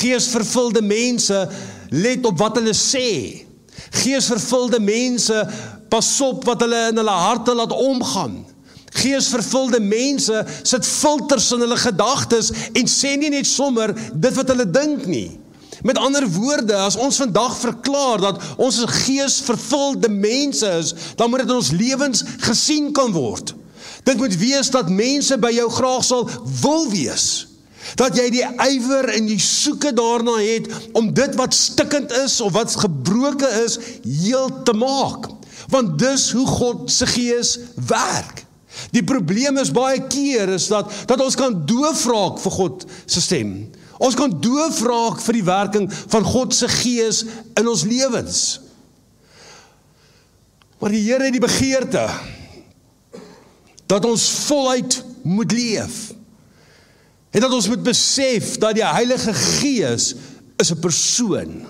Gees 0.00 0.30
vervulde 0.32 0.80
mense 0.80 1.42
let 1.92 2.24
op 2.24 2.38
wat 2.40 2.56
hulle 2.56 2.72
sê. 2.76 3.44
Gees 4.00 4.30
vervulde 4.32 4.80
mense 4.80 5.36
pas 5.92 6.08
op 6.24 6.46
wat 6.48 6.64
hulle 6.64 6.86
in 6.88 7.02
hulle 7.02 7.18
harte 7.26 7.52
laat 7.54 7.76
omgaan. 7.76 8.40
Gees 8.92 9.28
vervulde 9.32 9.80
mense 9.80 10.40
sit 10.62 10.88
filters 10.88 11.50
in 11.52 11.64
hulle 11.64 11.76
gedagtes 11.80 12.48
en 12.72 12.88
sê 12.88 13.12
nie 13.20 13.32
net 13.32 13.48
sommer 13.48 13.92
dit 13.96 14.34
wat 14.36 14.52
hulle 14.52 14.68
dink 14.68 15.04
nie. 15.08 15.28
Met 15.82 15.98
ander 15.98 16.28
woorde, 16.30 16.76
as 16.76 16.96
ons 16.96 17.16
vandag 17.16 17.56
verklaar 17.58 18.20
dat 18.20 18.42
ons 18.56 18.82
'n 18.82 18.88
geesvervulde 18.88 20.08
mense 20.08 20.66
is, 20.66 20.94
dan 21.16 21.30
moet 21.30 21.38
dit 21.38 21.48
in 21.48 21.54
ons 21.54 21.70
lewens 21.70 22.22
gesien 22.38 22.92
kan 22.92 23.12
word. 23.12 23.54
Dit 24.02 24.16
moet 24.16 24.36
wees 24.36 24.70
dat 24.70 24.90
mense 24.90 25.38
by 25.38 25.50
jou 25.50 25.70
graag 25.70 26.04
sal 26.04 26.30
wil 26.60 26.90
wees. 26.90 27.46
Dat 27.94 28.16
jy 28.16 28.30
die 28.30 28.44
ywer 28.44 29.08
en 29.08 29.26
die 29.26 29.40
soeke 29.40 29.92
daarna 29.92 30.38
het 30.38 30.68
om 30.92 31.12
dit 31.14 31.34
wat 31.34 31.54
stikkend 31.54 32.12
is 32.12 32.40
of 32.40 32.52
wat 32.52 32.76
gebroke 32.76 33.48
is 33.64 33.78
heel 34.02 34.62
te 34.62 34.72
maak. 34.72 35.26
Want 35.68 35.98
dis 35.98 36.30
hoe 36.30 36.46
God 36.46 36.90
se 36.90 37.06
gees 37.06 37.58
werk. 37.74 38.46
Die 38.90 39.04
probleem 39.04 39.58
is 39.58 39.70
baie 39.70 40.00
keer 40.08 40.48
is 40.48 40.70
dat 40.72 40.90
dat 41.06 41.20
ons 41.20 41.36
kan 41.36 41.66
doof 41.66 42.06
raak 42.06 42.40
vir 42.40 42.52
God 42.52 42.86
se 43.06 43.20
stem. 43.20 43.70
Ons 44.02 44.18
kan 44.18 44.32
doof 44.42 44.80
raak 44.82 45.20
vir 45.22 45.38
die 45.38 45.46
werking 45.46 45.86
van 46.10 46.26
God 46.26 46.54
se 46.56 46.68
gees 46.68 47.22
in 47.58 47.68
ons 47.70 47.84
lewens. 47.86 48.40
Maar 50.82 50.90
die 50.90 51.04
Here 51.04 51.28
het 51.28 51.36
die 51.36 51.42
begeerte 51.42 52.08
dat 53.86 54.04
ons 54.08 54.24
voluit 54.48 54.96
moet 55.22 55.52
leef. 55.54 56.00
En 57.30 57.44
dat 57.44 57.52
ons 57.54 57.68
moet 57.68 57.84
besef 57.84 58.56
dat 58.60 58.74
die 58.76 58.86
Heilige 58.86 59.34
Gees 59.34 60.14
is 60.58 60.72
'n 60.72 60.80
persoon. 60.80 61.62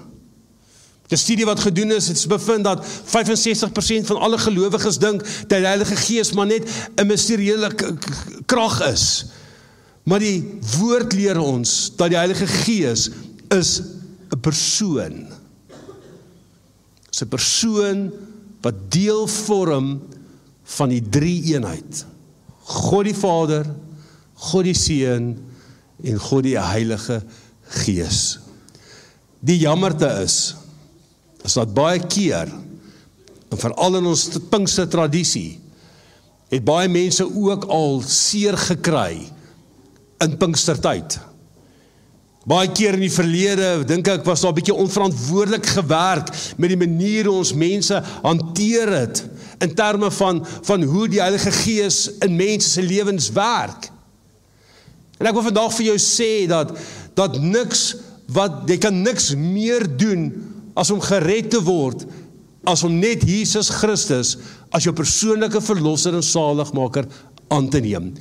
'n 1.13 1.17
Studie 1.17 1.45
wat 1.45 1.61
gedoen 1.61 1.93
is, 1.93 2.09
het 2.09 2.27
bevind 2.29 2.65
dat 2.65 2.87
65% 3.05 4.07
van 4.07 4.17
alle 4.17 4.39
gelowiges 4.39 4.99
dink 4.99 5.21
dat 5.21 5.59
die 5.59 5.67
Heilige 5.67 5.97
Gees 5.97 6.33
maar 6.33 6.47
net 6.47 6.65
'n 6.97 7.07
misterieuse 7.07 7.71
krag 8.47 8.81
is. 8.93 9.25
Maar 10.03 10.19
die 10.19 10.59
woord 10.79 11.15
leer 11.15 11.39
ons 11.39 11.93
dat 11.97 12.11
die 12.11 12.19
Heilige 12.19 12.47
Gees 12.47 13.11
is 13.55 13.81
'n 14.33 14.41
persoon. 14.41 15.29
'n 17.23 17.29
persoon 17.29 18.11
wat 18.63 18.75
deel 18.91 19.27
vorm 19.27 20.01
van 20.77 20.93
die 20.93 21.03
drie 21.03 21.55
eenheid. 21.55 22.05
God 22.63 23.05
die 23.05 23.17
Vader, 23.17 23.67
God 24.35 24.67
die 24.67 24.77
Seun 24.79 25.37
en 26.03 26.19
God 26.19 26.47
die 26.47 26.59
Heilige 26.59 27.23
Gees. 27.83 28.39
Die 29.43 29.59
jammerte 29.63 30.11
is 30.23 30.55
is 31.43 31.57
dat 31.59 31.73
baie 31.75 31.99
keer 32.07 32.47
en 33.51 33.59
veral 33.59 33.97
in 33.99 34.07
ons 34.07 34.29
Pinkster 34.51 34.87
tradisie 34.87 35.59
het 36.53 36.63
baie 36.63 36.87
mense 36.87 37.27
ook 37.27 37.65
al 37.67 37.99
seer 38.07 38.55
gekry 38.69 39.25
in 40.23 40.37
Pinkstertyd. 40.39 41.19
Baie 42.49 42.73
keer 42.75 42.97
in 42.99 43.05
die 43.05 43.13
verlede 43.13 43.69
dink 43.87 44.09
ek 44.11 44.25
was 44.27 44.43
daar 44.43 44.51
'n 44.51 44.59
bietjie 44.59 44.75
onverantwoordelik 44.75 45.67
gewerk 45.67 46.33
met 46.59 46.69
die 46.71 46.77
manier 46.77 47.27
hoe 47.27 47.39
ons 47.39 47.55
mense 47.55 48.03
hanteer 48.23 48.91
het 48.91 49.25
in 49.61 49.75
terme 49.75 50.11
van 50.11 50.47
van 50.63 50.83
hoe 50.83 51.09
die 51.09 51.21
Heilige 51.21 51.53
Gees 51.53 52.11
in 52.19 52.37
mense 52.37 52.69
se 52.69 52.83
lewens 52.83 53.31
werk. 53.31 53.91
En 55.19 55.27
ek 55.27 55.35
wil 55.35 55.43
vandag 55.43 55.73
vir 55.75 55.87
jou 55.87 55.99
sê 55.99 56.47
dat 56.49 56.75
dat 57.15 57.41
niks 57.41 57.95
wat 58.27 58.67
jy 58.67 58.79
kan 58.79 59.03
niks 59.03 59.35
meer 59.35 59.87
doen 59.97 60.33
as 60.75 60.91
om 60.91 61.01
gered 61.01 61.51
te 61.51 61.63
word 61.63 62.07
as 62.65 62.83
om 62.87 62.95
net 62.99 63.23
Jesus 63.27 63.71
Christus 63.71 64.37
as 64.71 64.85
jou 64.87 64.95
persoonlike 64.95 65.61
verlosser 65.61 66.15
en 66.15 66.23
saligmaker 66.23 67.07
aan 67.53 67.69
te 67.73 67.83
neem. 67.85 68.13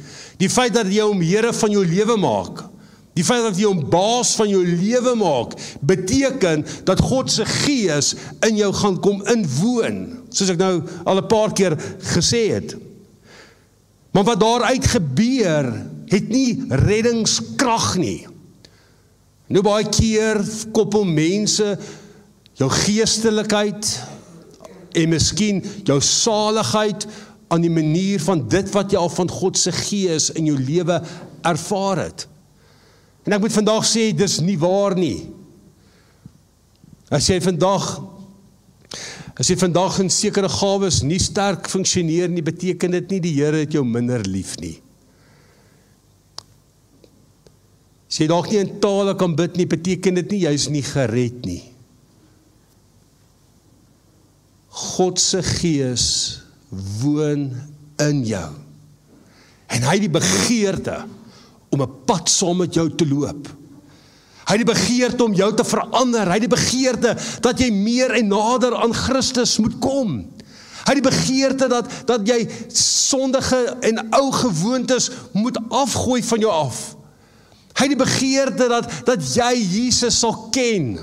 Die 0.42 0.50
feit 0.52 0.76
dat 0.76 0.90
jy 0.92 1.06
hom 1.06 1.24
Here 1.24 1.54
van 1.56 1.74
jou 1.74 1.86
lewe 1.88 2.18
maak, 2.20 2.66
die 3.18 3.26
feit 3.28 3.44
dat 3.44 3.58
jy 3.60 3.68
hom 3.68 3.82
baas 3.92 4.36
van 4.40 4.50
jou 4.52 4.62
lewe 4.64 5.16
maak, 5.20 5.58
beteken 5.84 6.64
dat 6.88 7.04
God 7.04 7.32
se 7.32 7.46
gees 7.46 8.14
in 8.48 8.60
jou 8.60 8.72
gaan 8.76 9.00
kom 9.04 9.20
inwoon, 9.32 10.00
soos 10.32 10.54
ek 10.54 10.62
nou 10.62 10.78
al 11.04 11.20
'n 11.20 11.28
paar 11.28 11.52
keer 11.54 11.76
gesê 12.16 12.48
het. 12.56 12.76
Maar 14.12 14.24
wat 14.24 14.40
daaruit 14.40 14.86
gebeur, 14.88 15.72
het 16.12 16.28
nie 16.30 16.64
reddingskrag 16.70 17.96
nie. 17.98 18.28
Nou 19.48 19.64
baie 19.64 19.88
keer 19.88 20.40
koppel 20.72 21.04
mense 21.08 21.78
jou 22.60 22.70
geestelikheid 22.70 23.88
en 24.92 25.10
miskien 25.10 25.62
jou 25.88 26.00
saligheid 26.04 27.08
aan 27.52 27.64
die 27.66 27.74
manier 27.74 28.22
van 28.24 28.46
dit 28.48 28.70
wat 28.72 28.94
jy 28.94 29.00
al 29.00 29.12
van 29.12 29.30
God 29.32 29.60
se 29.60 29.74
gees 29.76 30.30
in 30.40 30.48
jou 30.48 30.56
lewe 30.56 31.02
ervaar 31.48 32.06
het. 32.06 32.28
En 33.28 33.36
ek 33.36 33.44
moet 33.44 33.54
vandag 33.54 33.86
sê 33.86 34.10
dis 34.16 34.40
nie 34.46 34.58
waar 34.62 34.96
nie. 34.98 35.28
As 37.12 37.28
jy 37.28 37.42
vandag 37.44 37.92
as 39.42 39.50
jy 39.50 39.56
vandag 39.58 39.96
in 40.04 40.10
sekere 40.12 40.50
gawes 40.52 41.00
nie 41.08 41.18
sterk 41.20 41.66
funksioneer 41.72 42.30
nie, 42.30 42.44
beteken 42.46 42.94
dit 42.94 43.14
nie 43.16 43.20
die 43.24 43.34
Here 43.40 43.64
het 43.64 43.74
jou 43.74 43.82
minder 43.88 44.22
lief 44.28 44.54
nie. 44.62 44.76
As 48.12 48.20
jy 48.20 48.28
dalk 48.30 48.52
nie 48.52 48.60
in 48.62 48.76
tale 48.84 49.16
kan 49.18 49.34
bid 49.40 49.58
nie, 49.58 49.66
beteken 49.72 50.20
dit 50.20 50.36
nie 50.36 50.42
jy's 50.44 50.68
nie 50.70 50.84
gered 50.86 51.42
nie. 51.48 51.62
God 54.72 55.20
se 55.20 55.42
gees 55.48 56.06
woon 57.02 57.50
in 58.02 58.22
jou. 58.26 58.50
En 59.72 59.88
hy 59.88 59.96
het 59.98 60.06
die 60.08 60.12
begeerte 60.12 61.04
om 61.72 61.82
'n 61.82 62.06
pad 62.06 62.30
saam 62.30 62.58
met 62.58 62.74
jou 62.74 62.90
te 62.96 63.08
loop. 63.08 63.48
Hy 64.46 64.58
het 64.58 64.66
die 64.66 64.74
begeerte 64.74 65.24
om 65.24 65.34
jou 65.34 65.54
te 65.56 65.64
verander. 65.64 66.28
Hy 66.28 66.40
het 66.40 66.50
die 66.50 66.56
begeerte 66.56 67.18
dat 67.40 67.60
jy 67.60 67.72
meer 67.72 68.12
en 68.12 68.28
nader 68.28 68.76
aan 68.76 68.94
Christus 68.94 69.58
moet 69.58 69.78
kom. 69.80 70.28
Hy 70.82 70.96
het 70.96 71.04
die 71.04 71.10
begeerte 71.10 71.68
dat 71.68 71.92
dat 72.06 72.28
jy 72.28 72.48
sondige 72.74 73.78
en 73.86 74.02
ou 74.10 74.32
gewoontes 74.32 75.12
moet 75.32 75.60
afgooi 75.70 76.24
van 76.24 76.40
jou 76.40 76.52
af. 76.52 76.96
Hy 77.78 77.88
het 77.88 77.94
die 77.94 78.04
begeerte 78.04 78.68
dat 78.68 78.90
dat 79.06 79.24
jy 79.36 79.54
Jesus 79.56 80.20
sal 80.20 80.50
ken. 80.52 80.98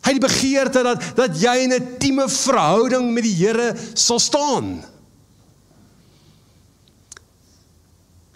Hy 0.00 0.14
het 0.14 0.20
die 0.20 0.26
begeerte 0.26 0.84
dat 0.86 1.02
dat 1.16 1.36
jy 1.36 1.56
in 1.64 1.72
'n 1.72 1.82
intieme 1.82 2.28
verhouding 2.28 3.12
met 3.12 3.24
die 3.24 3.34
Here 3.34 3.74
sal 3.94 4.18
staan. 4.18 4.80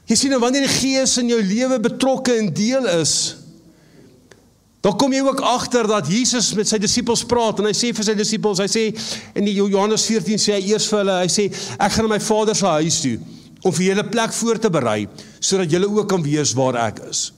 Jy 0.04 0.16
sien 0.16 0.30
nou 0.30 0.40
wanneer 0.40 0.66
die 0.66 0.76
Gees 0.80 1.16
in 1.18 1.28
jou 1.28 1.40
lewe 1.42 1.80
betrokke 1.80 2.36
en 2.36 2.52
deel 2.52 2.86
is, 3.00 3.36
dan 4.84 4.96
kom 5.00 5.12
jy 5.12 5.22
ook 5.24 5.40
agter 5.40 5.86
dat 5.88 6.08
Jesus 6.12 6.50
met 6.54 6.68
sy 6.68 6.76
disippels 6.78 7.22
praat 7.24 7.62
en 7.62 7.70
hy 7.70 7.72
sê 7.72 7.88
vir 7.96 8.04
sy 8.04 8.14
disippels, 8.18 8.60
hy 8.60 8.68
sê 8.68 8.82
in 9.40 9.48
Johannes 9.48 10.04
14 10.04 10.42
sê 10.42 10.58
hy 10.58 10.74
eers 10.74 10.88
vir 10.90 11.00
hulle, 11.00 11.14
hy 11.22 11.30
sê 11.32 11.46
ek 11.78 11.94
gaan 11.94 12.04
na 12.04 12.10
my 12.12 12.20
Vader 12.20 12.58
se 12.58 12.66
huis 12.66 13.00
toe 13.00 13.14
om 13.64 13.72
vir 13.72 13.86
julle 13.86 14.04
plek 14.12 14.36
voor 14.36 14.60
te 14.60 14.68
berei 14.68 15.06
sodat 15.40 15.72
julle 15.72 15.88
ook 15.88 16.08
kan 16.10 16.20
weet 16.20 16.52
waar 16.58 16.76
ek 16.82 17.00
is. 17.08 17.30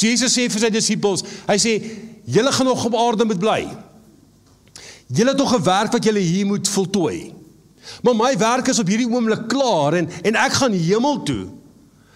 Jesus 0.00 0.32
sê 0.32 0.46
vir 0.48 0.64
sy 0.64 0.70
disippels, 0.72 1.26
hy 1.44 1.58
sê 1.60 1.76
julle 2.26 2.52
gaan 2.52 2.66
nog 2.66 2.84
op 2.84 2.96
aarde 2.96 3.24
moet 3.24 3.38
bly. 3.38 3.62
Julle 5.06 5.30
het 5.30 5.38
nog 5.38 5.54
'n 5.54 5.62
werk 5.62 5.92
wat 5.92 6.04
julle 6.04 6.18
hier 6.18 6.46
moet 6.46 6.68
voltooi. 6.68 7.34
Maar 8.02 8.16
my 8.16 8.38
werk 8.38 8.68
is 8.68 8.78
op 8.78 8.86
hierdie 8.86 9.10
oomblik 9.10 9.48
klaar 9.48 9.94
en 9.94 10.10
en 10.22 10.34
ek 10.34 10.52
gaan 10.52 10.72
hemel 10.72 11.22
toe. 11.22 11.46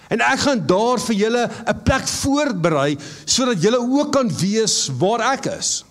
En 0.09 0.21
ek 0.21 0.39
gaan 0.39 0.67
daar 0.67 0.99
vir 1.01 1.15
julle 1.15 1.51
'n 1.67 1.83
plek 1.83 2.09
voorberei 2.09 2.99
sodat 3.25 3.63
julle 3.63 3.79
ook 3.79 4.13
kan 4.13 4.37
weet 4.37 4.91
waar 4.99 5.33
ek 5.33 5.47
is. 5.47 5.85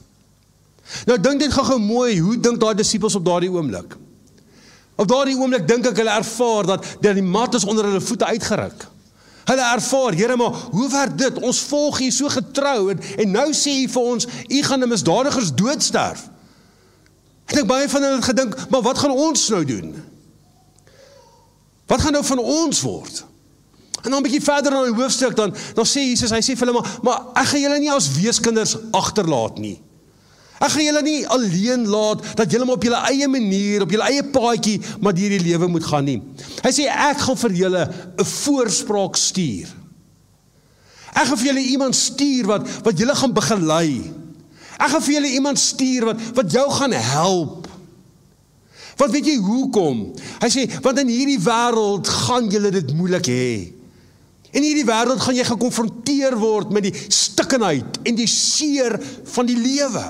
Nou 1.06 1.20
dink 1.20 1.40
dit 1.40 1.54
gou-gou 1.54 1.80
mooi, 1.80 2.20
hoe 2.20 2.40
dink 2.40 2.60
daai 2.60 2.76
disippels 2.76 3.16
op 3.16 3.26
daardie 3.26 3.52
oomblik? 3.52 3.98
Op 4.96 5.08
daardie 5.08 5.38
oomblik 5.38 5.68
dink 5.68 5.86
ek 5.86 5.98
hulle 6.02 6.18
ervaar 6.18 6.66
dat 6.66 6.86
dat 7.02 7.14
die 7.14 7.24
mat 7.24 7.54
is 7.54 7.66
onder 7.66 7.86
hulle 7.86 8.02
voete 8.02 8.26
uitgeruk. 8.26 8.88
Hulle 9.50 9.66
ervaar, 9.74 10.14
Here, 10.14 10.36
maar 10.38 10.54
hoe 10.72 10.90
werk 10.90 11.18
dit? 11.18 11.40
Ons 11.42 11.62
volg 11.72 12.00
U 12.06 12.12
so 12.14 12.30
getrou 12.30 12.92
en 12.94 13.00
en 13.18 13.32
nou 13.34 13.48
sê 13.58 13.74
U 13.84 13.88
vir 13.96 14.12
ons, 14.14 14.28
U 14.48 14.62
gaan 14.64 14.84
'n 14.84 14.90
misdadigers 14.90 15.54
doodsterf. 15.56 16.30
Ek 17.50 17.56
dink 17.56 17.68
baie 17.68 17.90
van 17.90 18.04
hulle 18.04 18.16
het 18.16 18.30
gedink, 18.30 18.70
maar 18.70 18.82
wat 18.86 18.98
gaan 18.98 19.12
ons 19.12 19.50
nou 19.50 19.66
doen? 19.66 19.96
Wat 21.90 22.02
gaan 22.02 22.14
nou 22.14 22.26
van 22.26 22.40
ons 22.40 22.82
word? 22.82 23.26
En 24.04 24.12
dan 24.12 24.20
'n 24.20 24.24
bietjie 24.24 24.44
verder 24.44 24.74
in 24.74 24.94
die 24.94 25.02
hoofstuk 25.02 25.36
dan 25.36 25.56
dan 25.74 25.86
sê 25.86 26.00
Jesus, 26.06 26.30
hy 26.30 26.42
sê 26.42 26.56
vir 26.58 26.68
hulle 26.68 26.80
maar, 26.80 27.00
maar 27.02 27.42
ek 27.42 27.48
gaan 27.48 27.62
julle 27.62 27.80
nie 27.80 27.92
as 27.92 28.12
weeskinders 28.12 28.78
agterlaat 28.92 29.58
nie. 29.58 29.82
Ek 30.60 30.74
gaan 30.74 30.84
julle 30.84 31.02
nie 31.06 31.28
alleen 31.32 31.86
laat 31.88 32.24
dat 32.36 32.52
julle 32.52 32.66
maar 32.68 32.76
op 32.76 32.84
julle 32.84 33.00
eie 33.08 33.28
manier, 33.32 33.86
op 33.86 33.94
julle 33.94 34.08
eie 34.12 34.26
paadjie 34.28 34.80
maar 35.00 35.16
deur 35.16 35.36
die 35.38 35.44
lewe 35.46 35.70
moet 35.72 35.88
gaan 35.88 36.08
nie. 36.10 36.20
Hy 36.66 36.72
sê 36.76 36.88
ek 36.92 37.24
gaan 37.24 37.40
vir 37.46 37.56
julle 37.64 37.84
'n 37.88 38.26
voorspraak 38.26 39.16
stuur. 39.16 39.70
Ek 41.16 41.26
gaan 41.28 41.38
vir 41.38 41.48
julle 41.54 41.66
iemand 41.72 41.96
stuur 41.96 42.46
wat 42.46 42.68
wat 42.84 43.00
julle 43.00 43.16
gaan 43.16 43.34
begelei. 43.34 44.12
Ek 44.80 44.90
gaan 44.92 45.02
vir 45.02 45.14
julle 45.14 45.32
iemand 45.32 45.60
stuur 45.60 46.06
wat 46.12 46.22
wat 46.36 46.52
jou 46.52 46.68
gaan 46.72 46.92
help. 46.92 47.68
Want 49.00 49.12
weet 49.12 49.26
jy 49.32 49.38
hoekom? 49.40 50.00
Hy 50.44 50.50
sê 50.52 50.68
want 50.84 51.00
in 51.00 51.08
hierdie 51.08 51.40
wêreld 51.40 52.08
gaan 52.28 52.50
julle 52.52 52.72
dit 52.72 52.94
moeilik 52.94 53.28
hê. 53.32 53.74
In 54.52 54.66
hierdie 54.66 54.88
wêreld 54.88 55.22
gaan 55.24 55.38
jy 55.38 55.46
gekonfronteer 55.48 56.36
word 56.40 56.74
met 56.76 56.84
die 56.84 56.96
stikkenheid 57.08 58.02
en 58.04 58.18
die 58.18 58.28
seer 58.28 58.98
van 59.34 59.48
die 59.48 59.56
lewe. 59.56 60.04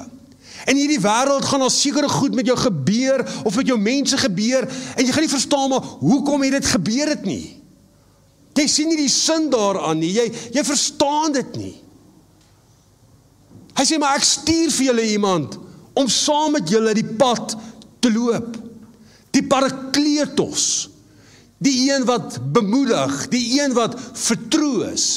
In 0.67 0.75
hierdie 0.75 0.99
wêreld 0.99 1.45
gaan 1.45 1.63
daar 1.63 1.71
sekere 1.71 2.09
goed 2.09 2.35
met 2.35 2.45
jou 2.45 2.57
gebeur 2.57 3.23
of 3.43 3.55
met 3.55 3.67
jou 3.67 3.77
mense 3.79 4.17
gebeur 4.17 4.67
en 4.67 5.05
jy 5.05 5.11
gaan 5.11 5.23
nie 5.23 5.31
verstaan 5.31 5.69
maar 5.69 5.85
hoekom 6.01 6.43
het 6.43 6.57
dit 6.57 6.65
gebeur 6.73 7.13
het 7.15 7.23
nie. 7.25 7.55
Jy 8.59 8.67
sien 8.67 8.89
nie 8.91 8.99
die 8.99 9.11
sin 9.11 9.47
daaraan 9.53 10.01
nie. 10.01 10.11
Jy 10.11 10.27
jy 10.57 10.63
verstaan 10.67 11.35
dit 11.37 11.55
nie. 11.59 11.75
Hy 13.79 13.85
sê 13.87 13.99
maar 14.01 14.19
ek 14.19 14.27
stuur 14.27 14.71
vir 14.75 14.89
julle 14.89 15.05
iemand 15.13 15.55
om 15.99 16.09
saam 16.11 16.57
met 16.57 16.67
julle 16.67 16.91
die 16.97 17.07
pad 17.19 17.55
te 18.03 18.11
loop. 18.11 18.57
Die 19.35 19.45
Parakletos. 19.47 20.89
Die 21.59 21.89
een 21.89 22.05
wat 22.07 22.39
bemoedig, 22.55 23.27
die 23.31 23.59
een 23.59 23.75
wat 23.75 23.95
vertroos. 24.15 25.07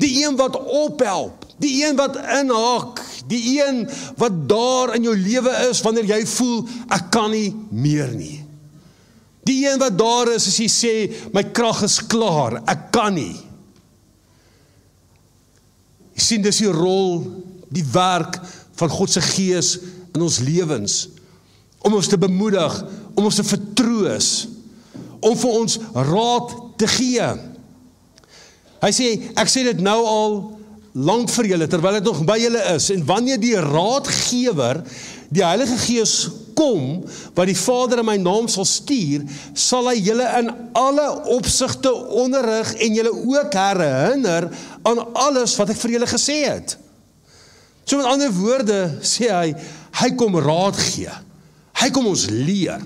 Die 0.00 0.22
een 0.22 0.36
wat 0.40 0.56
ophelp, 0.56 1.39
die 1.60 1.72
een 1.84 1.98
wat 1.98 2.16
inhaak, 2.16 3.02
die 3.28 3.42
een 3.60 3.82
wat 4.20 4.38
daar 4.48 4.94
in 4.96 5.04
jou 5.08 5.16
lewe 5.16 5.52
is 5.68 5.82
wanneer 5.84 6.08
jy 6.14 6.22
voel 6.32 6.62
ek 6.88 7.10
kan 7.12 7.30
nie 7.34 7.50
meer 7.70 8.12
nie. 8.16 8.38
Die 9.44 9.64
een 9.66 9.80
wat 9.80 9.96
daar 9.98 10.32
is 10.34 10.48
as 10.48 10.58
jy 10.60 10.68
sê 10.72 10.94
my 11.34 11.44
krag 11.52 11.82
is 11.86 12.00
klaar, 12.00 12.60
ek 12.68 12.88
kan 12.94 13.14
nie. 13.16 13.36
Jy 16.16 16.24
sien 16.24 16.44
dis 16.44 16.60
die 16.64 16.72
rol, 16.72 17.24
die 17.72 17.84
werk 17.92 18.40
van 18.80 18.92
God 18.92 19.12
se 19.12 19.22
gees 19.24 19.76
in 20.14 20.24
ons 20.24 20.40
lewens 20.44 21.02
om 21.80 21.94
ons 21.96 22.08
te 22.12 22.18
bemoedig, 22.20 22.74
om 23.16 23.24
ons 23.24 23.38
te 23.38 23.44
vertroos, 23.46 24.30
om 25.24 25.36
vir 25.36 25.54
ons 25.62 25.78
raad 25.96 26.50
te 26.80 26.88
gee. 26.92 27.28
Hy 28.80 28.90
sê 28.92 29.06
ek 29.40 29.48
sê 29.48 29.64
dit 29.64 29.80
nou 29.84 29.98
al 30.08 30.34
lank 30.92 31.30
vir 31.30 31.52
julle 31.52 31.68
terwyl 31.70 31.98
dit 32.00 32.08
nog 32.08 32.24
by 32.26 32.36
julle 32.42 32.62
is 32.74 32.88
en 32.90 33.04
wanneer 33.06 33.38
die 33.40 33.54
raadgewer 33.54 34.82
die 35.30 35.44
Heilige 35.46 35.78
Gees 35.78 36.14
kom 36.58 37.04
wat 37.36 37.48
die 37.48 37.56
Vader 37.56 38.02
in 38.02 38.08
my 38.08 38.16
naam 38.20 38.48
sal 38.50 38.66
stuur, 38.68 39.22
sal 39.54 39.88
hy 39.88 39.96
julle 40.02 40.26
in 40.40 40.50
alle 40.76 41.06
opsigte 41.36 41.92
onderrig 42.20 42.74
en 42.82 42.98
julle 42.98 43.12
ook 43.14 43.54
herinner 43.56 44.50
aan 44.88 45.04
alles 45.14 45.54
wat 45.60 45.72
ek 45.72 45.80
vir 45.84 45.96
julle 45.96 46.10
gesê 46.10 46.40
het. 46.48 46.76
So 47.86 47.98
met 47.98 48.10
ander 48.10 48.34
woorde 48.34 48.80
sê 49.06 49.30
hy, 49.32 49.54
hy 50.02 50.10
kom 50.18 50.36
raad 50.42 50.78
gee. 50.78 51.14
Hy 51.80 51.88
kom 51.94 52.10
ons 52.10 52.26
leer. 52.30 52.82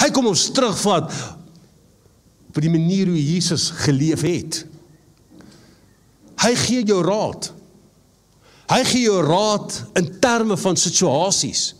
Hy 0.00 0.08
kom 0.14 0.30
ons 0.30 0.46
terugvat 0.56 1.10
vir 2.54 2.64
die 2.64 2.72
manier 2.72 3.10
hoe 3.10 3.20
Jesus 3.20 3.68
geleef 3.84 4.24
het. 4.26 4.64
Hy 6.40 6.54
gee 6.56 6.84
jou 6.88 7.02
raad. 7.04 7.50
Hy 8.70 8.80
gee 8.86 9.04
jou 9.08 9.20
raad 9.24 9.76
in 9.98 10.08
terme 10.22 10.56
van 10.56 10.78
situasies. 10.78 11.74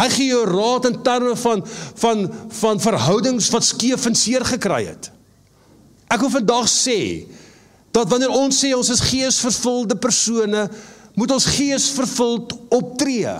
Hy 0.00 0.08
gee 0.12 0.30
jou 0.30 0.44
raad 0.48 0.86
in 0.90 0.98
terme 1.04 1.34
van 1.36 1.62
van 2.02 2.26
van 2.60 2.80
verhoudings 2.80 3.50
wat 3.54 3.66
skeef 3.66 4.06
en 4.08 4.16
seer 4.16 4.44
gekry 4.46 4.84
het. 4.88 5.10
Ek 6.10 6.22
wil 6.22 6.32
vandag 6.32 6.68
sê 6.70 7.26
dat 7.94 8.10
wanneer 8.10 8.32
ons 8.34 8.58
sê 8.62 8.70
ons 8.76 8.90
is 8.92 9.02
geesvervulde 9.10 9.96
persone, 9.98 10.68
moet 11.18 11.32
ons 11.34 11.48
geesvervuld 11.56 12.54
optree. 12.70 13.32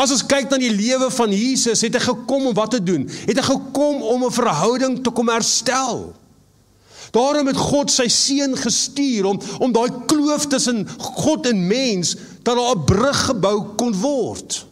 As 0.00 0.12
ons 0.14 0.24
kyk 0.24 0.48
na 0.50 0.58
die 0.62 0.72
lewe 0.72 1.10
van 1.12 1.32
Jesus, 1.34 1.82
het 1.84 1.98
hy 1.98 2.02
gekom 2.04 2.48
om 2.50 2.56
wat 2.56 2.76
te 2.76 2.80
doen? 2.82 3.04
Het 3.26 3.36
hy 3.36 3.46
gekom 3.50 4.02
om 4.02 4.24
'n 4.24 4.32
verhouding 4.32 5.02
te 5.04 5.10
kom 5.10 5.28
herstel? 5.28 6.14
Daarom 7.10 7.46
het 7.50 7.58
God 7.58 7.90
sy 7.90 8.06
seun 8.08 8.56
gestuur 8.56 9.26
om 9.32 9.40
om 9.58 9.72
daai 9.74 9.90
kloof 10.10 10.46
tussen 10.46 10.84
God 10.98 11.46
en 11.50 11.66
mens 11.66 12.14
dat 12.42 12.56
daar 12.56 12.76
'n 12.76 12.84
brug 12.84 13.24
gebou 13.26 13.74
kon 13.76 13.94
word. 13.94 14.66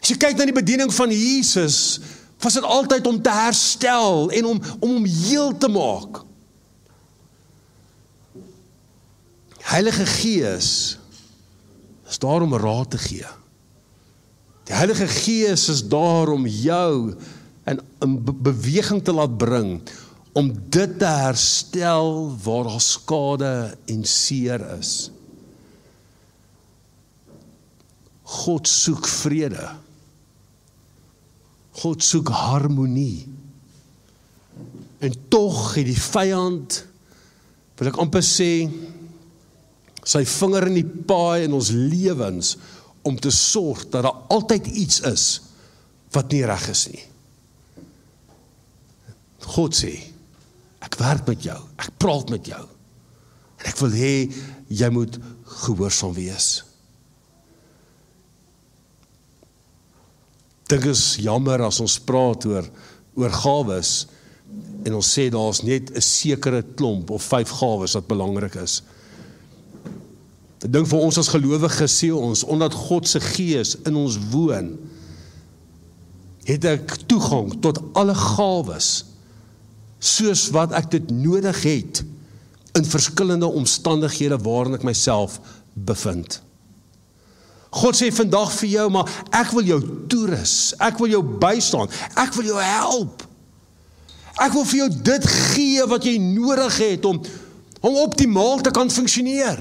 As 0.00 0.08
jy 0.08 0.16
kyk 0.16 0.36
na 0.36 0.44
die 0.44 0.56
bediening 0.56 0.92
van 0.94 1.10
Jesus, 1.10 2.00
was 2.40 2.56
dit 2.56 2.64
altyd 2.64 3.06
om 3.06 3.22
te 3.22 3.30
herstel 3.30 4.30
en 4.30 4.44
om 4.44 4.60
om 4.80 4.90
hom 4.90 5.04
heel 5.04 5.58
te 5.58 5.68
maak. 5.68 6.22
Heilige 9.70 10.06
Gees 10.06 10.98
is 12.08 12.18
daar 12.18 12.42
om 12.42 12.54
raad 12.54 12.90
te 12.90 12.98
gee. 12.98 13.26
Die 14.64 14.74
Heilige 14.74 15.06
Gees 15.06 15.68
is 15.68 15.82
daar 15.88 16.28
om 16.28 16.46
jou 16.46 17.14
in 17.66 17.80
'n 18.00 18.42
beweging 18.42 19.04
te 19.04 19.12
laat 19.12 19.36
bring 19.36 19.82
om 20.32 20.50
dit 20.70 20.98
te 20.98 21.08
herstel 21.08 22.36
waar 22.44 22.68
daar 22.70 22.84
skade 22.84 23.54
en 23.90 24.04
seer 24.06 24.62
is. 24.78 25.10
God 28.22 28.68
soek 28.68 29.08
vrede. 29.10 29.66
God 31.82 32.04
soek 32.04 32.28
harmonie. 32.28 33.26
En 35.00 35.16
tog 35.32 35.74
het 35.74 35.88
die 35.88 35.98
vyand 35.98 36.84
wil 37.80 37.88
ek 37.88 37.98
amper 38.02 38.20
sê 38.20 38.68
sy 40.04 40.20
vinger 40.28 40.66
in 40.68 40.74
die 40.76 41.04
paai 41.08 41.46
in 41.46 41.54
ons 41.56 41.70
lewens 41.72 42.54
om 43.08 43.16
te 43.16 43.32
sorg 43.32 43.86
dat 43.88 44.04
daar 44.04 44.26
altyd 44.36 44.68
iets 44.68 45.00
is 45.08 45.24
wat 46.12 46.28
nie 46.34 46.42
reg 46.44 46.66
is 46.68 46.82
nie. 46.92 47.04
God 49.54 49.76
sê, 49.78 49.94
ek 50.80 50.96
werk 51.00 51.26
met 51.28 51.42
jou, 51.44 51.58
ek 51.78 51.92
praat 52.00 52.30
met 52.32 52.46
jou. 52.46 52.62
En 53.60 53.68
ek 53.68 53.78
wil 53.82 53.96
hê 53.96 54.14
jy 54.72 54.88
moet 54.94 55.18
gehoorsaam 55.60 56.14
wees. 56.16 56.62
Dit 60.70 60.86
is 60.86 61.02
jammer 61.20 61.66
as 61.66 61.80
ons 61.82 61.98
praat 62.06 62.46
oor 62.46 62.68
oor 63.18 63.32
gawes 63.34 64.06
en 64.86 64.96
ons 64.96 65.08
sê 65.16 65.26
daar's 65.30 65.62
net 65.66 65.90
'n 65.90 66.00
sekere 66.00 66.62
klomp 66.62 67.10
of 67.10 67.22
vyf 67.22 67.50
gawes 67.60 67.94
wat 67.94 68.06
belangrik 68.08 68.54
is. 68.54 68.82
Ek 70.62 70.72
dink 70.72 70.86
vir 70.86 71.00
ons 71.00 71.18
as 71.18 71.28
gelowiges 71.28 71.98
sê 72.02 72.12
ons 72.14 72.44
omdat 72.44 72.74
God 72.74 73.08
se 73.08 73.20
gees 73.20 73.76
in 73.84 73.96
ons 73.96 74.18
woon 74.30 74.78
het 76.44 76.64
ek 76.64 76.96
toegang 77.06 77.60
tot 77.60 77.80
alle 77.94 78.14
gawes 78.14 79.09
soos 80.00 80.48
wat 80.56 80.72
ek 80.76 80.90
dit 80.96 81.10
nodig 81.12 81.62
het 81.62 82.02
in 82.78 82.86
verskillende 82.86 83.46
omstandighede 83.46 84.38
waarin 84.42 84.78
ek 84.78 84.86
myself 84.86 85.38
bevind. 85.74 86.40
God 87.70 87.94
sê 87.94 88.10
vandag 88.10 88.50
vir 88.58 88.70
jou, 88.72 88.86
maar 88.90 89.10
ek 89.36 89.52
wil 89.54 89.66
jou 89.66 89.80
toerus. 90.10 90.72
Ek 90.82 90.98
wil 90.98 91.12
jou 91.12 91.20
bystaan. 91.22 91.90
Ek 92.18 92.34
wil 92.34 92.48
jou 92.50 92.58
help. 92.58 93.22
Ek 94.40 94.54
wil 94.56 94.64
vir 94.66 94.80
jou 94.80 94.88
dit 95.10 95.28
gee 95.52 95.84
wat 95.90 96.06
jy 96.08 96.16
nodig 96.22 96.80
het 96.80 97.06
om 97.06 97.20
om 97.80 97.94
optimaal 97.96 98.60
te 98.60 98.72
kan 98.76 98.90
funksioneer. 98.92 99.56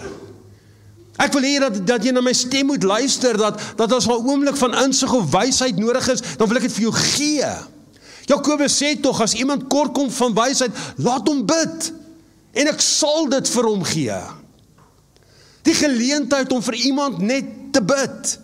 Ek 1.24 1.32
wil 1.36 1.46
hê 1.48 1.54
dat 1.64 1.78
dat 1.88 2.04
jy 2.04 2.12
na 2.12 2.24
my 2.24 2.34
stem 2.36 2.68
moet 2.68 2.84
luister 2.84 3.38
dat 3.40 3.60
dat 3.80 3.94
as 3.96 4.08
'n 4.08 4.12
oomblik 4.28 4.58
van 4.60 4.76
insig 4.84 5.14
of 5.14 5.32
wysheid 5.32 5.78
nodig 5.78 6.08
is, 6.08 6.22
dan 6.38 6.48
wil 6.48 6.58
ek 6.58 6.68
dit 6.68 6.72
vir 6.72 6.82
jou 6.82 6.96
gee. 6.96 7.52
Jakobus 8.30 8.76
sê 8.78 8.94
tog 9.02 9.22
as 9.24 9.34
iemand 9.34 9.66
kort 9.72 9.94
kom 9.96 10.12
van 10.14 10.36
wysheid, 10.38 10.76
laat 11.02 11.28
hom 11.28 11.42
bid 11.50 11.90
en 12.60 12.70
ek 12.70 12.84
sal 12.84 13.30
dit 13.32 13.50
vir 13.56 13.70
hom 13.70 13.82
gee. 13.88 14.20
Die 15.66 15.76
geleentheid 15.78 16.54
om 16.54 16.62
vir 16.66 16.78
iemand 16.90 17.20
net 17.22 17.50
te 17.74 17.82
bid. 17.82 18.36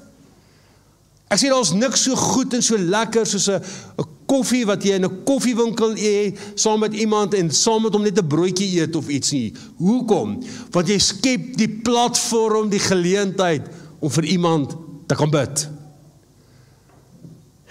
Ek 1.29 1.41
sê 1.41 1.49
daar's 1.49 1.73
niks 1.73 2.05
so 2.05 2.17
goed 2.17 2.53
en 2.53 2.63
so 2.65 2.77
lekker 2.77 3.25
soos 3.25 3.49
'n 3.49 3.61
'n 4.01 4.05
koffie 4.25 4.65
wat 4.65 4.83
jy 4.83 4.95
in 4.97 5.05
'n 5.05 5.23
koffiewinkel 5.25 5.97
eet 5.97 6.37
saam 6.55 6.79
met 6.79 6.93
iemand 6.93 7.33
en 7.33 7.51
saam 7.51 7.81
met 7.83 7.93
hom 7.93 8.03
net 8.03 8.17
'n 8.17 8.27
broodjie 8.27 8.81
eet 8.81 8.95
of 8.95 9.07
iets 9.07 9.31
nie. 9.31 9.53
Hoekom? 9.77 10.43
Want 10.71 10.87
jy 10.87 10.99
skep 10.99 11.57
die 11.57 11.69
platform, 11.69 12.69
die 12.69 12.79
geleentheid 12.79 13.67
om 13.99 14.09
vir 14.09 14.25
iemand 14.25 14.75
te 15.07 15.15
kan 15.15 15.29
bid. 15.29 15.74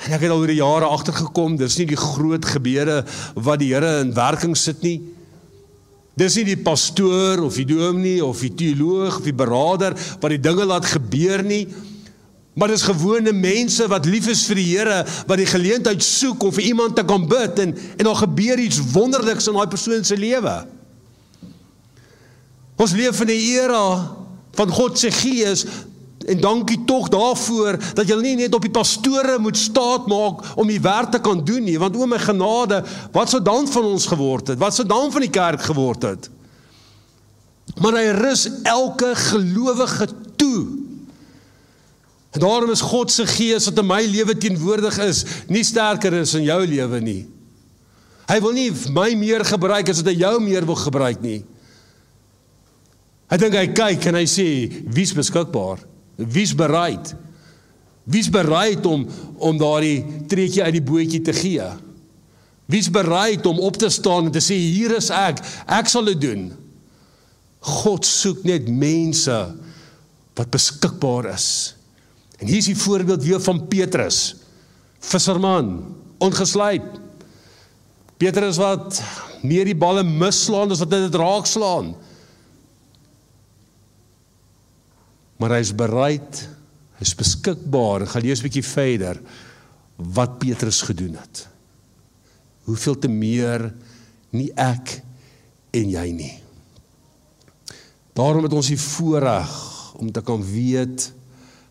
En 0.05 0.13
ek 0.13 0.27
het 0.27 0.33
al 0.35 0.43
oor 0.43 0.53
die 0.53 0.61
jare 0.61 0.89
agtergekom, 0.93 1.57
dis 1.57 1.79
nie 1.81 1.89
die 1.89 2.01
groot 2.01 2.45
gebeure 2.45 3.01
wat 3.41 3.63
die 3.63 3.71
Here 3.73 4.01
in 4.03 4.13
werking 4.17 4.57
sit 4.57 4.83
nie. 4.85 4.99
Dis 6.15 6.37
nie 6.39 6.45
die 6.53 6.61
pastoor 6.61 7.41
of 7.47 7.57
die 7.59 7.67
dominee 7.67 8.21
of 8.25 8.43
die 8.45 8.53
teoloog 8.55 9.19
of 9.19 9.25
die 9.27 9.35
beraader 9.35 9.97
wat 10.21 10.31
die 10.31 10.43
dinge 10.43 10.67
laat 10.69 10.87
gebeur 10.93 11.43
nie. 11.43 11.65
Maar 12.55 12.71
dis 12.71 12.85
gewone 12.87 13.33
mense 13.35 13.89
wat 13.91 14.07
lief 14.07 14.29
is 14.31 14.45
vir 14.47 14.61
die 14.61 14.69
Here, 14.75 15.01
wat 15.27 15.41
die 15.41 15.49
geleentheid 15.49 16.05
soek 16.05 16.45
om 16.45 16.53
vir 16.55 16.69
iemand 16.69 16.95
te 17.01 17.07
kan 17.09 17.25
bid 17.31 17.65
en 17.65 17.75
en 17.75 18.05
daar 18.07 18.21
gebeur 18.21 18.61
iets 18.63 18.83
wonderliks 18.93 19.49
in 19.49 19.57
daai 19.59 19.73
persoon 19.73 20.05
se 20.07 20.21
lewe. 20.21 20.55
Ons 22.77 22.93
leef 22.93 23.21
in 23.25 23.33
'n 23.33 23.41
era 23.57 23.87
van 24.55 24.71
God 24.71 24.99
se 24.99 25.11
gees 25.11 25.65
En 26.25 26.41
dankie 26.41 26.79
tog 26.85 27.09
daarvoor 27.13 27.77
dat 27.95 28.09
jy 28.09 28.17
nie 28.23 28.37
net 28.39 28.55
op 28.57 28.65
die 28.65 28.73
pastore 28.73 29.37
moet 29.43 29.59
staat 29.61 30.07
maak 30.09 30.45
om 30.57 30.69
die 30.71 30.81
werk 30.81 31.13
te 31.13 31.21
kan 31.21 31.43
doen 31.45 31.65
nie, 31.67 31.77
want 31.81 31.97
o 31.97 32.07
my 32.09 32.19
genade, 32.23 32.81
wat 33.13 33.33
sou 33.33 33.43
dan 33.45 33.69
van 33.69 33.91
ons 33.91 34.07
geword 34.09 34.55
het? 34.55 34.61
Wat 34.61 34.77
sou 34.77 34.87
dan 34.89 35.13
van 35.13 35.27
die 35.27 35.33
kerk 35.33 35.67
geword 35.69 36.09
het? 36.09 36.31
Maar 37.81 37.99
hy 38.01 38.09
rus 38.17 38.47
elke 38.63 39.13
gelowige 39.19 40.09
toe. 40.41 40.65
En 42.35 42.43
daarom 42.43 42.73
is 42.73 42.83
God 42.83 43.13
se 43.13 43.27
gees 43.29 43.69
wat 43.69 43.79
in 43.79 43.89
my 43.89 44.03
lewe 44.09 44.37
teenwoordig 44.39 44.99
is, 45.05 45.25
nie 45.49 45.65
sterker 45.65 46.17
is 46.25 46.35
in 46.35 46.49
jou 46.49 46.61
lewe 46.67 47.01
nie. 47.05 47.23
Hy 48.25 48.39
wil 48.41 48.55
nie 48.57 48.71
my 48.97 49.11
meer 49.21 49.45
gebruik 49.45 49.91
as 49.93 50.01
wat 50.01 50.15
hy 50.15 50.21
jou 50.25 50.39
meer 50.41 50.65
wil 50.65 50.79
gebruik 50.81 51.21
nie. 51.23 51.43
Hy 53.29 53.41
dink 53.41 53.57
hy 53.59 53.67
kyk 53.77 54.09
en 54.09 54.19
hy 54.19 54.25
sê 54.31 54.47
wie's 54.95 55.13
beskikbaar? 55.17 55.83
Wie's 56.17 56.55
bereid? 56.55 57.15
Wie's 58.05 58.29
bereid 58.31 58.87
om 58.87 59.07
om 59.39 59.59
daardie 59.59 60.27
treetjie 60.31 60.63
uit 60.63 60.77
die 60.77 60.85
bootjie 60.85 61.23
te 61.25 61.35
gee? 61.37 61.69
Wie's 62.71 62.91
bereid 62.93 63.47
om 63.47 63.61
op 63.61 63.77
te 63.81 63.91
staan 63.93 64.29
en 64.29 64.35
te 64.35 64.43
sê 64.45 64.57
hier 64.57 64.95
is 64.97 65.11
ek, 65.13 65.43
ek 65.69 65.91
sal 65.91 66.09
dit 66.13 66.21
doen. 66.21 66.47
God 67.65 68.05
soek 68.09 68.45
net 68.45 68.69
mense 68.69 69.39
wat 70.37 70.53
beskikbaar 70.53 71.33
is. 71.35 71.49
En 72.41 72.51
hier 72.51 72.61
is 72.61 72.69
die 72.69 72.79
voorbeeld 72.79 73.25
weer 73.25 73.41
van 73.41 73.63
Petrus. 73.71 74.35
Visserman, 75.05 75.77
ongesluit. 76.25 76.87
Petrus 78.21 78.59
wat 78.61 79.01
meer 79.45 79.69
die 79.69 79.77
balle 79.77 80.05
misslaan 80.07 80.73
as 80.73 80.83
wat 80.85 80.93
hy 80.95 81.05
dit 81.07 81.19
raak 81.21 81.49
Maar 85.45 85.59
hy 85.59 85.65
is 85.67 85.75
bereid, 85.77 86.39
hy 86.97 87.05
is 87.05 87.11
beskikbaar. 87.19 88.07
Gaan 88.09 88.23
lees 88.25 88.41
'n 88.41 88.49
bietjie 88.49 88.65
verder 88.65 89.19
wat 89.97 90.39
Petrus 90.41 90.81
gedoen 90.81 91.21
het. 91.21 91.49
Hoeveel 92.65 92.97
te 92.99 93.09
meer 93.09 93.75
nie 94.33 94.49
ek 94.57 95.03
en 95.71 95.91
jy 95.91 96.09
nie. 96.17 96.33
Daarom 98.17 98.43
het 98.49 98.57
ons 98.57 98.73
die 98.73 98.81
voorreg 98.81 99.53
om 100.01 100.13
te 100.13 100.23
kan 100.23 100.41
weet 100.41 101.13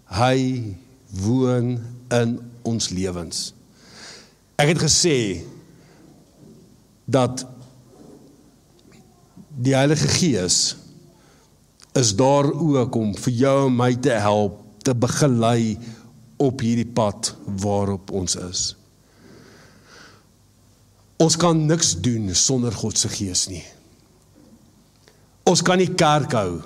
hy 0.06 0.62
woon 1.10 1.80
in 2.12 2.40
ons 2.62 2.90
lewens. 2.90 3.54
Ek 4.56 4.68
het 4.68 4.86
gesê 4.86 5.42
dat 7.06 7.42
die 9.50 9.74
Heilige 9.74 10.08
Gees 10.08 10.76
is 11.94 12.16
daar 12.18 12.50
ook 12.52 12.96
om 12.96 13.12
vir 13.16 13.34
jou 13.34 13.58
en 13.68 13.76
my 13.78 13.92
te 13.96 14.16
help 14.18 14.60
te 14.84 14.96
begelei 14.96 15.78
op 16.42 16.62
hierdie 16.62 16.90
pad 16.90 17.32
waarop 17.64 18.12
ons 18.12 18.36
is. 18.36 18.64
Ons 21.22 21.38
kan 21.40 21.66
niks 21.70 21.94
doen 22.04 22.34
sonder 22.36 22.74
God 22.76 22.98
se 23.00 23.12
Gees 23.14 23.46
nie. 23.52 23.64
Ons 25.48 25.62
kan 25.64 25.80
nie 25.80 25.92
kerk 25.94 26.34
hou 26.36 26.62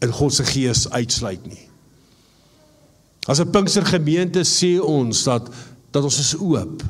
in 0.00 0.14
God 0.16 0.34
se 0.34 0.46
Gees 0.48 0.86
uitsluit 0.90 1.44
nie. 1.46 1.66
As 3.28 3.40
'n 3.40 3.50
Pinkster 3.52 3.84
gemeente 3.84 4.40
sê 4.44 4.80
ons 4.80 5.24
dat 5.24 5.50
dat 5.92 6.02
ons 6.02 6.18
is 6.18 6.34
oop. 6.38 6.82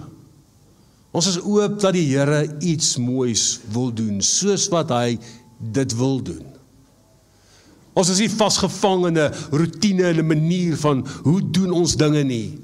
Ons 1.11 1.27
is 1.27 1.41
oop 1.43 1.81
dat 1.81 1.93
die 1.93 2.07
Here 2.07 2.57
iets 2.61 2.97
moois 2.97 3.61
wil 3.73 3.93
doen 3.93 4.21
soos 4.23 4.69
wat 4.69 4.91
hy 4.91 5.19
dit 5.59 5.97
wil 5.97 6.23
doen. 6.23 6.60
Ons 7.99 8.13
is 8.13 8.21
nie 8.23 8.31
vasgevang 8.31 9.07
in 9.11 9.19
'n 9.19 9.35
rotine 9.51 10.05
en 10.05 10.19
'n 10.19 10.27
manier 10.27 10.77
van 10.77 11.07
hoe 11.23 11.51
doen 11.51 11.71
ons 11.71 11.97
dinge 11.97 12.23
nie. 12.25 12.59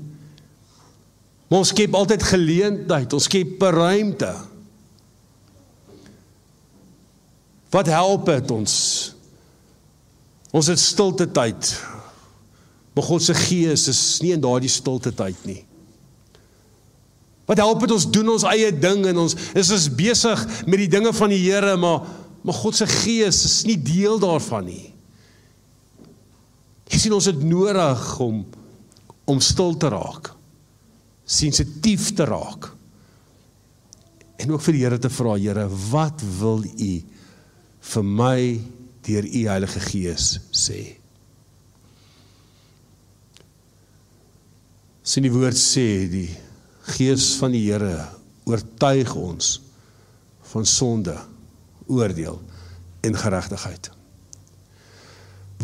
Maar 1.48 1.58
ons 1.58 1.68
skep 1.68 1.94
altyd 1.94 2.22
geleentheid, 2.22 3.12
ons 3.12 3.24
skep 3.24 3.62
ruimte. 3.62 4.34
Wat 7.70 7.86
help 7.86 8.26
dit 8.26 8.50
ons? 8.50 8.74
Ons 10.50 10.66
het 10.66 10.78
stilte 10.78 11.30
tyd. 11.30 11.82
Maar 12.94 13.04
God 13.04 13.22
se 13.22 13.34
gees 13.34 13.88
is 13.88 14.20
nie 14.24 14.32
in 14.32 14.40
daardie 14.40 14.72
stilte 14.72 15.12
tyd 15.14 15.36
nie. 15.44 15.64
Wat 17.46 17.60
help 17.62 17.80
dit 17.84 17.92
ons 17.94 18.10
doen 18.10 18.28
ons 18.28 18.46
eie 18.50 18.72
ding 18.72 19.04
en 19.06 19.18
ons 19.26 19.36
is 19.54 19.70
ons 19.70 19.88
besig 19.94 20.46
met 20.66 20.80
die 20.82 20.90
dinge 20.90 21.12
van 21.14 21.30
die 21.30 21.42
Here, 21.44 21.76
maar 21.76 22.00
maar 22.46 22.54
God 22.54 22.76
se 22.78 22.86
gees 22.86 23.40
is 23.44 23.64
nie 23.66 23.78
deel 23.82 24.20
daarvan 24.22 24.64
nie. 24.64 24.95
Jy 26.90 27.00
sien 27.02 27.14
ons 27.16 27.28
het 27.28 27.42
nodig 27.42 28.06
om 28.22 28.44
om 29.26 29.40
stil 29.42 29.74
te 29.74 29.88
raak. 29.90 30.30
Sensitief 31.26 32.12
te 32.14 32.24
raak. 32.28 32.68
En 34.38 34.52
ook 34.52 34.62
vir 34.62 34.76
die 34.76 34.82
Here 34.84 34.98
te 35.02 35.10
vra, 35.10 35.34
Here, 35.34 35.66
wat 35.90 36.22
wil 36.38 36.62
U 36.62 36.92
vir 37.90 38.06
my 38.06 38.38
deur 39.06 39.26
U 39.26 39.42
Heilige 39.50 39.82
Gees 39.88 40.28
sê? 40.54 40.80
Sien 45.06 45.26
die 45.26 45.34
woord 45.34 45.58
sê 45.58 46.06
die 46.10 46.28
Gees 46.94 47.32
van 47.40 47.54
die 47.54 47.64
Here 47.66 48.06
oortuig 48.46 49.10
ons 49.18 49.56
van 50.52 50.66
sonde, 50.70 51.18
oordeel 51.90 52.38
en 53.02 53.18
geregtigheid. 53.18 53.90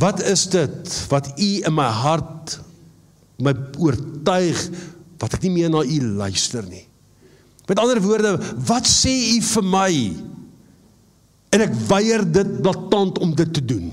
Wat 0.03 0.23
is 0.27 0.49
dit 0.51 0.95
wat 1.13 1.31
u 1.39 1.51
in 1.63 1.75
my 1.77 1.87
hart 1.87 2.59
my 3.43 3.53
oortuig 3.79 4.59
wat 5.23 5.37
ek 5.37 5.45
nie 5.47 5.55
meer 5.61 5.71
na 5.71 5.85
u 5.87 5.99
luister 6.19 6.67
nie? 6.67 6.85
Met 7.71 7.79
ander 7.79 8.01
woorde, 8.03 8.35
wat 8.67 8.89
sê 8.91 9.13
u 9.37 9.39
vir 9.47 9.67
my? 9.71 9.93
En 11.55 11.63
ek 11.63 11.77
weier 11.87 12.25
dit 12.27 12.57
blaatant 12.65 13.21
om 13.23 13.35
dit 13.39 13.53
te 13.55 13.63
doen. 13.63 13.93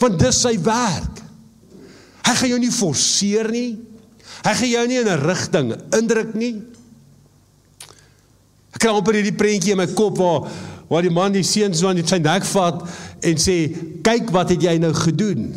Want 0.00 0.16
dis 0.20 0.40
sy 0.40 0.54
werk. 0.64 1.20
Hy 2.26 2.34
gaan 2.38 2.52
jou 2.54 2.60
nie 2.62 2.72
forceer 2.72 3.50
nie. 3.52 3.76
Hy 4.46 4.54
gaan 4.56 4.72
jou 4.72 4.86
nie 4.88 5.00
in 5.02 5.12
'n 5.12 5.20
rigting 5.26 5.74
indruk 5.98 6.32
nie. 6.34 6.62
Ek 8.72 8.80
kry 8.80 8.90
amper 8.92 9.14
hierdie 9.14 9.36
prentjie 9.36 9.72
in 9.72 9.78
my 9.78 9.86
kop 9.86 10.18
waar 10.18 10.48
waar 10.88 11.02
die 11.02 11.12
man 11.12 11.34
die 11.34 11.44
seun 11.46 11.74
so 11.74 11.88
aan 11.90 12.02
sy 12.06 12.18
nek 12.22 12.46
vat 12.52 12.84
en 13.26 13.40
sê 13.42 13.56
kyk 14.06 14.30
wat 14.34 14.52
het 14.54 14.62
jy 14.68 14.76
nou 14.82 14.92
gedoen? 14.94 15.50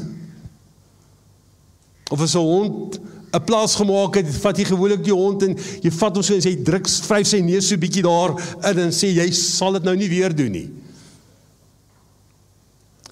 Of 2.10 2.22
as 2.26 2.36
'n 2.36 2.42
hond 2.42 3.00
'n 3.34 3.46
plaas 3.46 3.76
gemaak 3.76 4.16
het 4.16 4.30
vat 4.42 4.58
jy 4.58 4.66
gewoonlik 4.66 5.04
die 5.04 5.14
hond 5.14 5.44
en 5.44 5.56
jy 5.84 5.92
vat 5.92 6.16
hom 6.16 6.24
so 6.24 6.34
en 6.34 6.42
sê 6.42 6.56
druk 6.64 6.88
vryf 6.88 7.28
sy 7.28 7.42
neus 7.42 7.68
so 7.68 7.78
bietjie 7.78 8.02
daar 8.02 8.34
in 8.72 8.80
en 8.80 8.92
sê 8.92 9.14
jy 9.14 9.32
sal 9.32 9.74
dit 9.74 9.84
nou 9.84 9.96
nie 9.96 10.10
weer 10.10 10.36
doen 10.36 10.52
nie. 10.52 10.70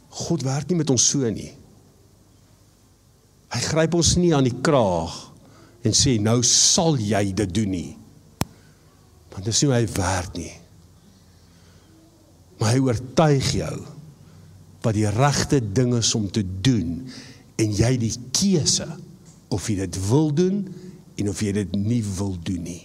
God 0.09 0.41
werk 0.41 0.69
nie 0.69 0.77
met 0.77 0.89
ons 0.89 1.09
so 1.09 1.29
nie. 1.29 1.53
Hy 3.53 3.59
gryp 3.59 3.93
ons 3.93 4.15
nie 4.17 4.33
aan 4.33 4.43
die 4.43 4.61
kraag 4.61 5.13
en 5.85 5.93
sê 5.93 6.19
nou 6.19 6.41
sal 6.41 6.97
jy 6.97 7.31
dit 7.31 7.53
doen 7.53 7.69
nie. 7.69 7.97
Want 9.29 9.45
dis 9.45 9.61
nie 9.61 9.69
hoe 9.69 9.77
hy 9.77 9.87
werk 9.93 10.33
nie 10.35 10.66
maar 12.57 12.73
hy 12.73 12.81
oortuig 12.81 13.51
jou 13.59 13.75
wat 14.85 14.95
die 14.95 15.09
regte 15.11 15.59
ding 15.61 15.95
is 15.97 16.13
om 16.15 16.27
te 16.31 16.43
doen 16.43 17.01
en 17.59 17.73
jy 17.73 17.95
die 17.99 18.13
keuse 18.35 18.87
of 19.53 19.67
jy 19.69 19.81
dit 19.83 19.97
wil 20.09 20.29
doen 20.35 20.61
en 21.17 21.31
of 21.31 21.41
jy 21.41 21.53
dit 21.57 21.75
nie 21.75 22.03
wil 22.17 22.35
doen 22.45 22.63
nie. 22.63 22.83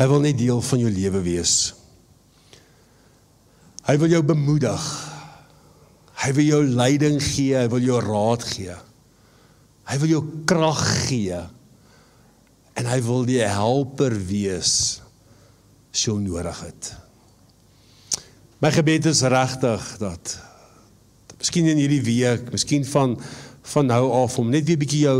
Hy 0.00 0.06
wil 0.08 0.22
net 0.24 0.38
deel 0.40 0.62
van 0.64 0.80
jou 0.80 0.90
lewe 0.94 1.20
wees. 1.26 1.54
Hy 3.84 3.98
wil 4.00 4.14
jou 4.14 4.22
bemoedig. 4.24 4.84
Hy 6.22 6.30
wil 6.36 6.46
jou 6.46 6.60
leiding 6.64 7.18
gee, 7.20 7.52
hy 7.58 7.66
wil 7.72 7.84
jou 7.84 7.98
raad 8.04 8.46
gee. 8.48 8.76
Hy 9.90 9.98
wil 9.98 10.12
jou 10.14 10.22
krag 10.46 10.82
gee. 11.08 11.38
En 12.78 12.86
hy 12.86 13.00
wil 13.02 13.26
die 13.28 13.42
helper 13.42 14.14
wees 14.28 14.74
as 15.90 16.04
jy 16.06 16.14
nodig 16.22 16.60
het. 16.62 16.92
My 18.62 18.70
gebed 18.70 19.08
is 19.10 19.24
regtig 19.26 19.86
dat 19.98 20.36
miskien 21.40 21.66
in 21.72 21.80
hierdie 21.80 22.04
week, 22.06 22.52
miskien 22.54 22.86
van 22.86 23.16
van 23.70 23.86
nou 23.86 24.08
af 24.24 24.38
om 24.40 24.48
net 24.50 24.64
weer 24.66 24.78
bietjie 24.80 25.04
jou 25.04 25.18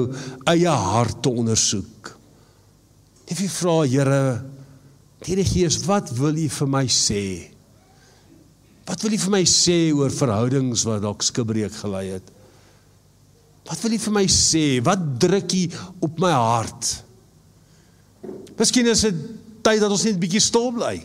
eie 0.49 0.71
hart 0.71 1.21
te 1.23 1.31
ondersoek. 1.31 2.09
Net 3.29 3.39
vir 3.39 3.53
vra 3.53 3.75
Here, 3.87 4.23
Here 5.23 5.45
Gees, 5.47 5.77
wat 5.87 6.11
wil 6.17 6.39
U 6.41 6.49
vir 6.51 6.71
my 6.73 6.83
sê? 6.91 7.23
Wat 8.89 9.05
wil 9.05 9.15
U 9.15 9.21
vir 9.23 9.35
my 9.37 9.43
sê 9.47 9.79
oor 9.95 10.11
verhoudings 10.11 10.83
wat 10.89 11.05
dalk 11.05 11.23
skibreek 11.23 11.77
gelei 11.79 12.07
het? 12.17 12.33
Wat 13.71 13.79
wil 13.85 13.95
U 13.95 14.01
vir 14.03 14.15
my 14.17 14.25
sê? 14.27 14.65
Wat 14.83 14.99
druk 15.23 15.53
U 15.55 15.63
op 16.09 16.19
my 16.19 16.33
hart? 16.35 16.89
Miskien 18.59 18.91
is 18.91 19.05
dit 19.07 19.21
tyd 19.63 19.79
dat 19.79 19.93
ons 19.95 20.03
net 20.05 20.19
'n 20.19 20.23
bietjie 20.25 20.43
stil 20.43 20.73
bly. 20.75 20.97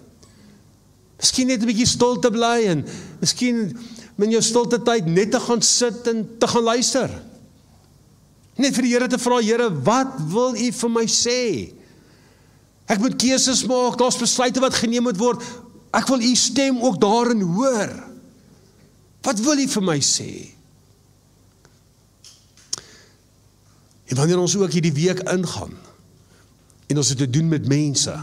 Miskien 1.21 1.47
net 1.47 1.61
'n 1.61 1.69
bietjie 1.69 1.85
stil 1.85 2.17
te 2.19 2.31
bly 2.31 2.65
en 2.73 2.81
miskien 3.21 3.77
in 4.17 4.31
jou 4.31 4.41
stilte 4.41 4.79
tyd 4.81 5.05
net 5.05 5.31
te 5.31 5.39
gaan 5.39 5.61
sit 5.61 6.07
en 6.07 6.25
te 6.39 6.47
gaan 6.47 6.63
luister. 6.63 7.09
Net 8.57 8.73
vir 8.73 8.83
die 8.83 8.93
Here 8.93 9.07
te 9.07 9.19
vra, 9.19 9.41
Here, 9.41 9.69
wat 9.69 10.15
wil 10.31 10.55
U 10.55 10.71
vir 10.71 10.89
my 10.89 11.05
sê? 11.05 11.73
Ek 12.87 12.99
moet 12.99 13.17
keuses 13.19 13.65
maak, 13.67 13.97
daar's 13.97 14.17
besluite 14.17 14.59
wat 14.59 14.73
geneem 14.73 15.03
moet 15.03 15.17
word. 15.17 15.41
Ek 15.93 16.07
wil 16.07 16.21
U 16.21 16.35
stem 16.35 16.81
ook 16.81 16.99
daarin 17.01 17.41
hoor. 17.41 18.09
Wat 19.21 19.39
wil 19.39 19.59
U 19.59 19.67
vir 19.67 19.83
my 19.83 19.99
sê? 19.99 20.54
En 24.05 24.17
wanneer 24.19 24.41
ons 24.41 24.55
ook 24.57 24.73
hierdie 24.73 24.93
week 24.93 25.23
ingaan 25.31 25.73
en 26.85 27.01
ons 27.01 27.09
het 27.09 27.17
te 27.17 27.29
doen 27.29 27.47
met 27.49 27.67
mense 27.67 28.13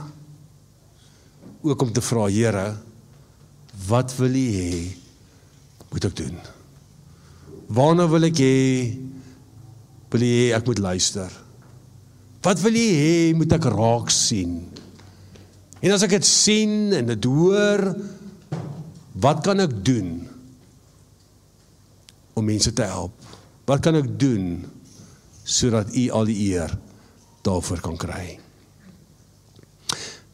ook 1.62 1.82
om 1.82 1.92
te 1.94 2.02
vra 2.02 2.26
Here, 2.30 2.66
wat 3.88 4.14
wil 4.18 4.34
U 4.34 4.46
hê 4.54 4.74
moet 5.90 6.06
ek 6.08 6.16
doen? 6.18 6.36
Waarna 7.72 8.06
wil 8.10 8.28
ek 8.28 8.38
hê 8.42 8.58
wil 10.12 10.26
U 10.26 10.30
hê 10.30 10.50
ek 10.56 10.66
moet 10.68 10.82
luister? 10.82 11.30
Wat 12.42 12.62
wil 12.62 12.78
U 12.78 12.86
hê 12.98 13.14
moet 13.38 13.54
ek 13.58 13.70
raak 13.74 14.10
sien? 14.14 14.60
En 15.82 15.94
as 15.94 16.04
ek 16.06 16.14
dit 16.18 16.26
sien 16.26 16.92
en 16.94 17.08
dit 17.10 17.26
hoor, 17.26 17.88
wat 19.22 19.42
kan 19.42 19.62
ek 19.62 19.74
doen 19.82 20.14
om 22.38 22.46
mense 22.46 22.70
te 22.70 22.86
help? 22.86 23.14
Wat 23.66 23.82
kan 23.82 23.98
ek 23.98 24.10
doen 24.18 24.62
sodat 25.44 25.94
u 25.96 26.08
al 26.10 26.28
die 26.30 26.38
eer 26.52 26.72
daarvoor 27.42 27.80
kan 27.80 27.96
kry. 27.96 28.38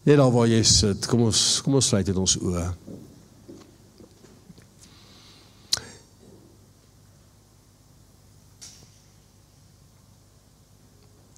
Net 0.04 0.16
daar 0.16 0.32
waar 0.32 0.48
jy 0.48 0.62
sit, 0.64 1.06
kom 1.08 1.26
ons 1.28 1.60
kom 1.64 1.76
ons 1.80 1.88
sluit 1.90 2.06
dit 2.06 2.16
ons 2.16 2.36
oë. 2.40 2.66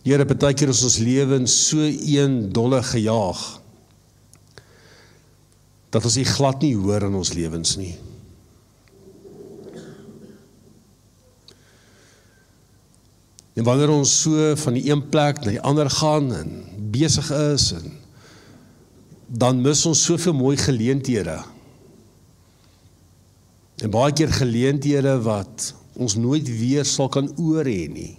Here, 0.01 0.25
baie 0.25 0.55
keer 0.57 0.71
is 0.73 0.83
ons 0.87 0.97
lewens 1.05 1.55
so 1.69 1.85
een 1.87 2.47
dolle 2.55 2.81
gejaag 2.83 3.41
dat 5.91 6.07
ons 6.07 6.17
nie 6.17 6.27
glad 6.27 6.63
nie 6.65 6.77
hoor 6.79 7.05
in 7.09 7.19
ons 7.19 7.35
lewens 7.35 7.75
nie. 7.79 7.93
En 13.55 13.67
wanneer 13.67 13.91
ons 13.91 14.13
so 14.23 14.53
van 14.57 14.77
die 14.79 14.87
een 14.91 15.03
plek 15.11 15.43
na 15.43 15.55
die 15.55 15.65
ander 15.67 15.91
gaan 15.91 16.31
en 16.35 16.53
besig 16.95 17.31
is 17.35 17.73
en 17.79 17.97
dan 19.31 19.61
mis 19.63 19.85
ons 19.87 20.05
soveel 20.05 20.35
mooi 20.35 20.57
geleenthede. 20.59 21.37
En 23.81 23.93
baie 23.95 24.13
keer 24.13 24.33
geleenthede 24.35 25.15
wat 25.23 25.71
ons 25.95 26.17
nooit 26.19 26.49
weer 26.49 26.87
sal 26.89 27.11
kan 27.13 27.31
oor 27.39 27.69
hê 27.69 27.87
nie. 27.91 28.15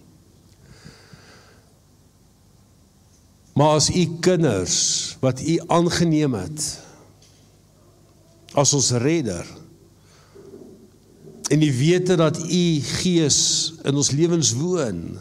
Maar 3.60 3.76
as 3.82 3.90
u 3.92 4.06
kinders 4.24 4.78
wat 5.20 5.42
u 5.44 5.60
aangeneem 5.68 6.38
het 6.40 6.68
as 8.56 8.72
ons 8.76 8.92
redder 9.04 9.48
en 11.52 11.62
u 11.62 11.72
weet 11.78 12.14
dat 12.18 12.40
u 12.48 12.64
gees 13.02 13.40
in 13.84 14.00
ons 14.00 14.14
lewens 14.16 14.54
woon 14.56 15.20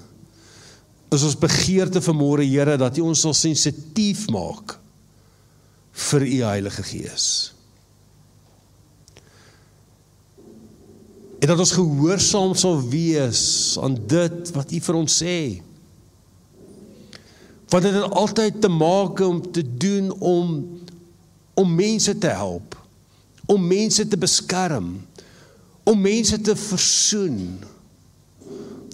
is 1.14 1.24
ons 1.26 1.38
begeerte 1.38 2.00
vir 2.02 2.16
môre 2.16 2.46
Here 2.46 2.76
dat 2.78 2.98
U 3.00 3.08
ons 3.10 3.24
sal 3.26 3.34
sensitief 3.34 4.28
maak 4.30 4.76
vir 6.10 6.26
U 6.26 6.36
Heilige 6.46 6.84
Gees. 6.86 7.26
En 11.40 11.50
dat 11.50 11.58
ons 11.58 11.74
gehoorsaam 11.74 12.54
sal 12.58 12.78
wees 12.92 13.42
aan 13.80 13.96
dit 14.08 14.52
wat 14.54 14.70
U 14.76 14.80
vir 14.86 15.00
ons 15.00 15.18
sê. 15.22 15.38
Want 17.70 17.86
dit 17.86 17.94
het 17.96 18.18
altyd 18.18 18.60
te 18.62 18.70
maak 18.70 19.22
om 19.24 19.42
te 19.42 19.64
doen 19.64 20.12
om 20.18 20.54
om 21.60 21.72
mense 21.76 22.14
te 22.16 22.30
help, 22.32 22.72
om 23.50 23.60
mense 23.68 24.06
te 24.08 24.16
beskerm, 24.16 24.94
om 25.90 26.00
mense 26.00 26.38
te 26.40 26.54
versoen, 26.56 27.58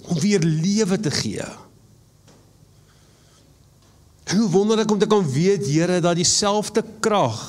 om 0.06 0.20
weer 0.22 0.40
lewe 0.40 0.98
te 1.00 1.10
gee. 1.10 1.44
En 4.26 4.38
hoe 4.40 4.48
wonderlik 4.50 4.90
om 4.90 4.98
te 4.98 5.06
kan 5.06 5.26
weet, 5.30 5.66
Here, 5.68 6.00
dat 6.00 6.16
dieselfde 6.16 6.84
krag, 7.04 7.42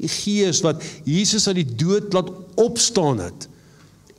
die 0.00 0.10
Gees 0.10 0.62
wat 0.64 0.82
Jesus 1.06 1.46
uit 1.46 1.60
die 1.60 1.74
dood 1.84 2.12
laat 2.16 2.30
opstaan 2.58 3.20
het, 3.22 3.48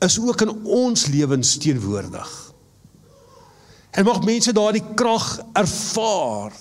is 0.05 0.19
ook 0.19 0.45
in 0.45 0.53
ons 0.63 1.08
lewens 1.12 1.58
teenwoordig. 1.58 2.31
En 3.95 4.08
mag 4.08 4.23
mense 4.27 4.53
daardie 4.55 4.84
krag 4.95 5.39
ervaar 5.55 6.55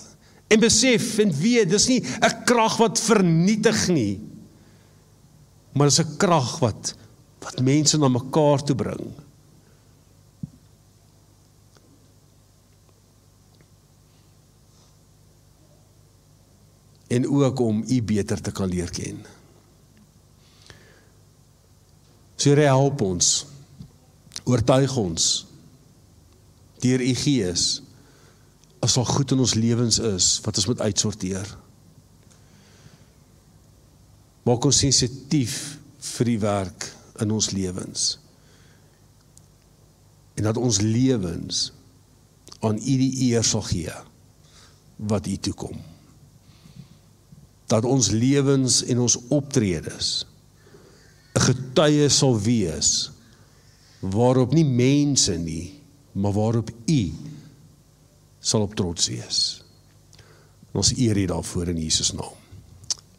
en 0.47 0.61
besef 0.61 1.17
en 1.19 1.33
weet, 1.35 1.69
dis 1.69 1.87
nie 1.87 2.01
'n 2.01 2.43
krag 2.45 2.77
wat 2.77 2.99
vernietig 2.99 3.87
nie, 3.87 4.19
maar 5.73 5.87
dis 5.87 5.99
'n 5.99 6.17
krag 6.17 6.59
wat 6.59 6.95
wat 7.45 7.61
mense 7.61 7.97
na 8.01 8.09
mekaar 8.09 8.63
toe 8.65 8.75
bring. 8.75 9.13
en 17.15 17.27
ook 17.29 17.59
om 17.59 17.83
u 17.87 18.03
beter 18.03 18.41
te 18.41 18.51
kan 18.51 18.69
leer 18.69 18.89
ken. 18.89 19.25
So 22.35 22.49
Here 22.49 22.67
help 22.67 23.01
ons. 23.01 23.45
Oortuig 24.43 24.97
ons 24.97 25.45
deur 26.83 27.01
u 27.01 27.13
Gees 27.17 27.81
as 28.83 28.97
al 28.99 29.07
goed 29.09 29.31
in 29.33 29.39
ons 29.41 29.55
lewens 29.57 29.97
is 29.97 30.25
wat 30.45 30.59
ons 30.59 30.67
moet 30.69 30.83
uitsorteer. 30.85 31.47
Maak 34.45 34.67
ons 34.69 34.81
sensitief 34.83 35.55
vir 36.11 36.29
die 36.29 36.37
werk 36.43 36.85
in 37.19 37.31
ons 37.31 37.49
lewens. 37.55 38.19
En 40.35 40.43
dat 40.43 40.57
ons 40.57 40.81
lewens 40.81 41.71
aan 42.59 42.75
u 42.75 42.95
die 42.99 43.31
eer 43.31 43.43
sal 43.43 43.61
gee 43.61 43.93
wat 44.95 45.27
u 45.27 45.37
toekom 45.37 45.81
dat 47.65 47.85
ons 47.85 48.11
lewens 48.13 48.83
en 48.85 48.99
ons 49.01 49.17
optredes 49.33 50.25
'n 51.35 51.41
getuie 51.41 52.09
sal 52.09 52.37
wees 52.39 53.11
waarop 53.99 54.53
nie 54.53 54.65
mense 54.65 55.37
nie, 55.37 55.81
maar 56.11 56.31
waarop 56.31 56.69
U 56.87 57.13
sal 58.39 58.61
op 58.61 58.75
trots 58.75 59.07
wees. 59.07 59.41
Ons 60.71 60.93
eer 60.97 61.17
U 61.17 61.25
daarvoor 61.25 61.67
in 61.73 61.81
Jesus 61.81 62.11
naam. 62.11 62.37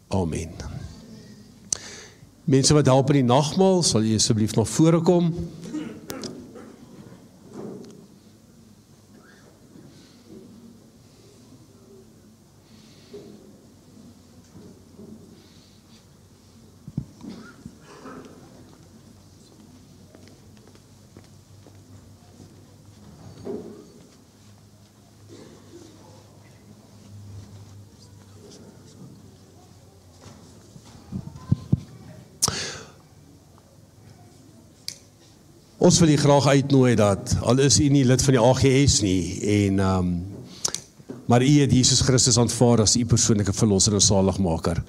Amen. 0.09 0.76
Mense 2.47 2.75
wat 2.75 2.87
help 2.87 3.09
in 3.11 3.25
die 3.25 3.27
nagmaal, 3.27 3.81
sal 3.83 4.05
jy 4.07 4.21
asseblief 4.21 4.53
na 4.55 4.63
vore 4.71 5.01
kom. 5.03 5.33
Ons 35.87 36.01
wil 36.03 36.09
u 36.09 36.17
graag 36.17 36.47
uitnooi 36.47 36.95
dat 36.99 37.37
al 37.47 37.61
is 37.63 37.77
u 37.79 37.85
nie 37.95 38.03
lid 38.05 38.23
van 38.23 38.35
die 38.35 38.41
AGS 38.43 38.95
nie 39.05 39.21
en 39.55 39.79
ehm 39.79 40.09
um, 40.09 40.17
maar 41.27 41.43
u 41.43 41.51
het 41.61 41.73
Jesus 41.73 42.01
Christus 42.01 42.39
aanvaar 42.39 42.81
as 42.83 42.97
u 42.97 43.05
persoonlike 43.05 43.53
verlosser 43.53 43.95
en 43.95 44.01
saligmaker. 44.01 44.83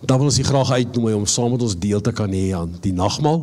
Dan 0.00 0.16
wil 0.18 0.26
ons 0.26 0.38
u 0.38 0.42
graag 0.42 0.70
uitnooi 0.70 1.14
om 1.14 1.26
saam 1.26 1.50
met 1.50 1.62
ons 1.62 1.76
deel 1.78 2.00
te 2.00 2.12
kan 2.12 2.30
hê 2.30 2.52
aan 2.54 2.76
die 2.80 2.92
nagmaal. 2.92 3.40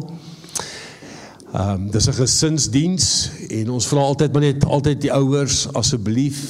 Ehm 1.52 1.70
um, 1.70 1.92
dis 1.92 2.08
'n 2.08 2.20
gesinsdiens 2.22 3.30
en 3.50 3.70
ons 3.70 3.88
vra 3.88 4.00
altyd 4.00 4.32
maar 4.32 4.48
net 4.48 4.66
altyd 4.66 5.02
die 5.02 5.14
ouers 5.14 5.68
asseblief 5.74 6.44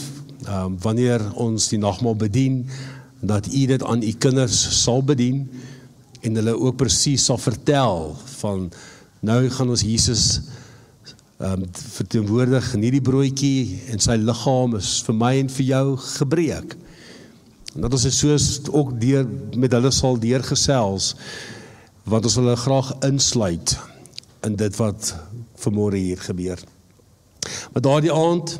ehm 0.46 0.66
um, 0.66 0.78
wanneer 0.82 1.22
ons 1.34 1.70
die 1.74 1.80
nagmaal 1.80 2.16
bedien 2.16 2.68
dat 3.20 3.54
u 3.54 3.66
dit 3.66 3.84
aan 3.84 4.04
u 4.04 4.12
kinders 4.12 4.84
sal 4.84 5.04
bedien 5.04 5.50
en 6.22 6.36
hulle 6.36 6.60
ook 6.60 6.76
presies 6.76 7.26
sal 7.26 7.38
vertel 7.38 8.16
van 8.38 8.70
Nou 9.26 9.42
gaan 9.50 9.72
ons 9.74 9.82
Jesus 9.82 10.26
ehm 11.36 11.64
um, 11.66 11.70
verteenwoordig 11.98 12.68
in 12.78 12.84
hierdie 12.86 13.04
broodjie 13.04 13.80
en 13.92 14.00
sy 14.00 14.16
liggaam 14.22 14.78
is 14.78 15.02
vir 15.04 15.18
my 15.18 15.32
en 15.40 15.50
vir 15.52 15.66
jou 15.68 15.88
gebreek. 16.04 16.76
En 17.74 17.84
dat 17.84 17.96
ons 17.98 18.06
dit 18.08 18.16
soos 18.16 18.46
ook 18.70 18.94
deur 19.02 19.26
met 19.58 19.74
hulle 19.76 19.92
sal 19.92 20.20
deurgesels 20.22 21.16
want 22.06 22.28
ons 22.30 22.38
wil 22.38 22.52
hulle 22.52 22.62
graag 22.62 22.94
insluit 23.08 23.76
in 24.46 24.56
dit 24.62 24.78
wat 24.78 25.12
vanmôre 25.66 25.98
hier 25.98 26.22
gebeur. 26.22 26.62
Maar 27.74 27.84
daardie 27.90 28.14
aand, 28.14 28.60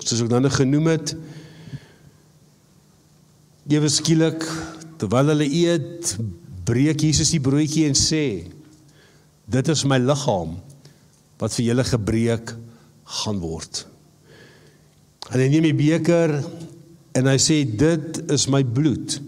soos 0.00 0.24
ek 0.24 0.32
nou 0.32 0.40
net 0.40 0.56
genoem 0.56 0.94
het, 0.94 1.12
ewe 3.68 3.92
skielik 3.92 4.48
terwyl 4.96 5.34
hulle 5.34 5.46
eet, 5.46 6.16
breek 6.64 7.04
Jesus 7.04 7.36
die 7.36 7.44
broodjie 7.44 7.84
en 7.90 7.98
sê 7.98 8.55
Dit 9.46 9.68
is 9.70 9.84
my 9.86 9.98
liggaam 10.02 10.56
wat 11.40 11.54
vir 11.54 11.68
julle 11.68 11.84
gebreek 11.86 12.54
gaan 13.22 13.38
word. 13.42 13.84
En 15.30 15.38
hy 15.38 15.46
neem 15.50 15.68
die 15.68 15.76
beker 15.76 16.38
en 17.16 17.30
hy 17.30 17.36
sê 17.40 17.62
dit 17.66 18.20
is 18.32 18.46
my 18.52 18.62
bloed 18.66 19.18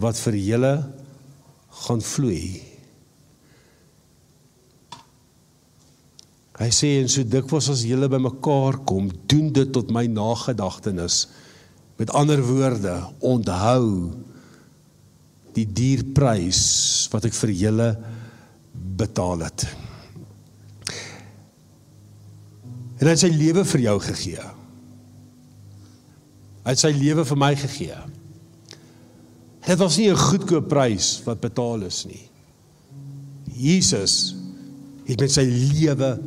wat 0.00 0.18
vir 0.26 0.36
julle 0.40 0.74
gaan 1.84 2.02
vloei. 2.04 2.60
Hy 6.54 6.68
sê 6.70 6.92
en 7.00 7.08
so 7.10 7.26
dikwels 7.26 7.70
as 7.72 7.82
julle 7.86 8.06
bymekaar 8.12 8.78
kom, 8.86 9.08
doen 9.30 9.48
dit 9.54 9.72
tot 9.74 9.90
my 9.94 10.04
nagedagtenis. 10.06 11.24
Met 11.98 12.12
ander 12.14 12.42
woorde, 12.46 12.94
onthou 13.26 14.12
die 15.54 15.66
dierprys 15.66 16.62
wat 17.12 17.26
ek 17.26 17.34
vir 17.38 17.52
julle 17.58 17.88
betaal 18.96 19.44
het. 19.46 19.66
En 22.98 23.08
hy 23.08 23.14
het 23.14 23.22
sy 23.24 23.32
lewe 23.34 23.64
vir 23.68 23.82
jou 23.88 23.96
gegee. 24.00 24.44
Hy 26.64 26.72
het 26.72 26.80
sy 26.80 26.92
lewe 26.96 27.24
vir 27.28 27.40
my 27.40 27.50
gegee. 27.60 27.96
Dit 29.64 29.80
was 29.80 29.96
nie 29.98 30.10
'n 30.10 30.16
goedkoop 30.16 30.68
prys 30.68 31.22
wat 31.24 31.40
betaal 31.40 31.82
is 31.82 32.04
nie. 32.04 32.28
Jesus 33.52 34.34
het 35.06 35.20
met 35.20 35.30
sy 35.30 35.44
lewe 35.44 36.18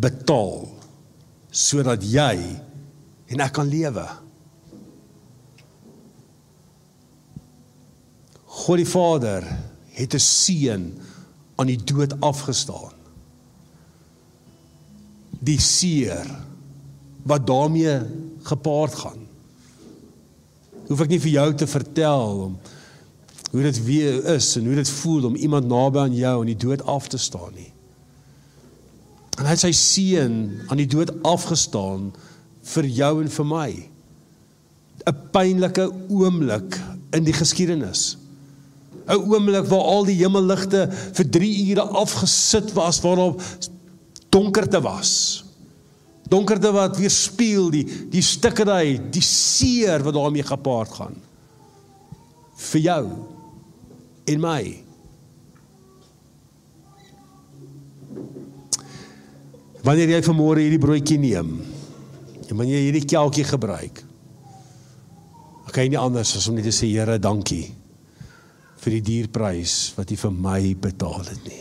betaal 0.00 0.68
sodat 1.50 2.02
jy 2.02 2.36
en 3.26 3.40
ek 3.40 3.52
kan 3.52 3.68
lewe. 3.68 4.06
God 8.44 8.76
die 8.76 8.86
Vader 8.86 9.46
het 9.96 10.14
'n 10.14 10.18
seun 10.18 10.84
aan 11.60 11.68
die 11.68 11.80
dood 11.84 12.14
afgestaan. 12.24 12.96
Die 15.40 15.60
seer 15.60 16.28
wat 17.28 17.46
daarmee 17.46 17.98
gepaard 18.48 18.94
gaan. 18.94 19.26
Hoef 20.88 21.02
ek 21.04 21.12
nie 21.12 21.20
vir 21.22 21.34
jou 21.36 21.48
te 21.54 21.68
vertel 21.68 22.44
om 22.48 22.54
hoe 23.50 23.62
dit 23.66 23.82
weer 23.84 24.24
is 24.36 24.54
en 24.56 24.66
hoe 24.70 24.78
dit 24.78 24.94
voel 25.02 25.26
om 25.28 25.36
iemand 25.36 25.68
naby 25.68 26.04
aan 26.04 26.16
jou 26.16 26.34
aan 26.40 26.52
die 26.52 26.62
dood 26.64 26.82
af 26.88 27.08
te 27.10 27.18
staan 27.18 27.52
nie. 27.58 27.70
En 29.38 29.46
hy 29.46 29.54
het 29.54 29.62
sy 29.62 29.72
seun 29.76 30.36
aan 30.68 30.80
die 30.80 30.88
dood 30.90 31.12
afgestaan 31.26 32.10
vir 32.74 32.88
jou 33.00 33.12
en 33.22 33.30
vir 33.36 33.48
my. 33.48 33.70
'n 35.08 35.20
Pynlike 35.32 35.86
oomblik 36.08 36.76
in 37.16 37.24
die 37.24 37.34
geskiedenis. 37.34 38.19
'n 39.06 39.16
Oomblik 39.16 39.66
waar 39.66 39.86
al 39.94 40.04
die 40.04 40.18
hemelligte 40.20 40.88
vir 40.90 41.30
3 41.30 41.70
ure 41.70 41.86
afgesit 42.02 42.72
was 42.72 43.00
waarop 43.00 43.42
donkerte 44.28 44.80
was. 44.80 45.44
Donkerte 46.28 46.72
wat 46.72 46.96
weerspieël 46.96 47.70
die 47.70 47.86
die 48.10 48.22
stikkerry, 48.22 49.00
die 49.10 49.24
seer 49.24 50.02
wat 50.02 50.14
daarmee 50.14 50.46
gepaard 50.46 50.94
gaan. 50.94 51.16
vir 52.60 52.80
jou 52.80 53.04
en 54.28 54.40
my. 54.40 54.62
Wanneer 59.80 60.12
jy 60.12 60.20
vanmôre 60.26 60.60
hierdie 60.60 60.82
broodjie 60.82 61.16
neem 61.18 61.54
en 62.50 62.58
wanneer 62.58 62.76
jy 62.76 62.86
hierdie 62.90 63.08
kelkie 63.08 63.46
gebruik, 63.48 64.02
kan 65.70 65.86
jy 65.86 65.92
nie 65.94 66.02
anders 66.02 66.34
as 66.36 66.48
om 66.50 66.56
net 66.58 66.66
te 66.66 66.74
sê 66.74 66.90
Here, 66.90 67.16
dankie 67.22 67.79
vir 68.80 68.96
die 68.96 69.06
dierprys 69.10 69.74
wat 69.98 70.12
U 70.12 70.20
vir 70.24 70.38
my 70.46 70.60
betaal 70.88 71.26
het 71.28 71.42
nie. 71.48 71.59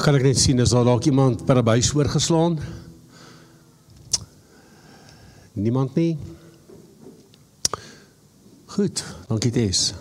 Ag 0.00 0.06
kan 0.06 0.16
ek 0.16 0.22
net 0.24 0.38
sien 0.40 0.62
is 0.64 0.70
daar 0.72 0.86
dalk 0.88 1.04
iemand 1.04 1.42
per 1.44 1.58
buis 1.60 1.90
oorgeslaan? 1.92 2.54
Niemand 5.52 5.92
nie. 5.94 6.16
Goed, 8.64 9.04
dankie 9.28 9.52
Tess. 9.52 9.92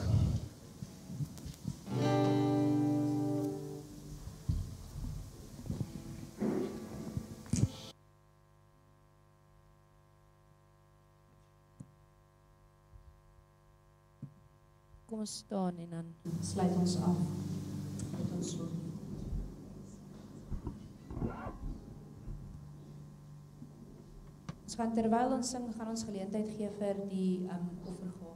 Kom 15.09 15.19
ons 15.19 15.41
staan 15.43 15.75
en 15.75 15.89
dan 15.91 16.13
sluit 16.39 16.71
ons 16.85 17.01
af 17.03 17.19
met 18.15 18.37
ons 18.39 18.55
woord. 18.61 18.88
Gaan 24.80 24.93
terwyl 24.95 25.34
ons 25.36 25.49
sing, 25.51 25.65
gaan 25.75 25.89
ons 25.91 26.05
geleentheid 26.07 26.53
gee 26.55 26.69
vir 26.80 26.99
die 27.11 27.32
um 27.51 27.65
offergawe. 27.84 28.28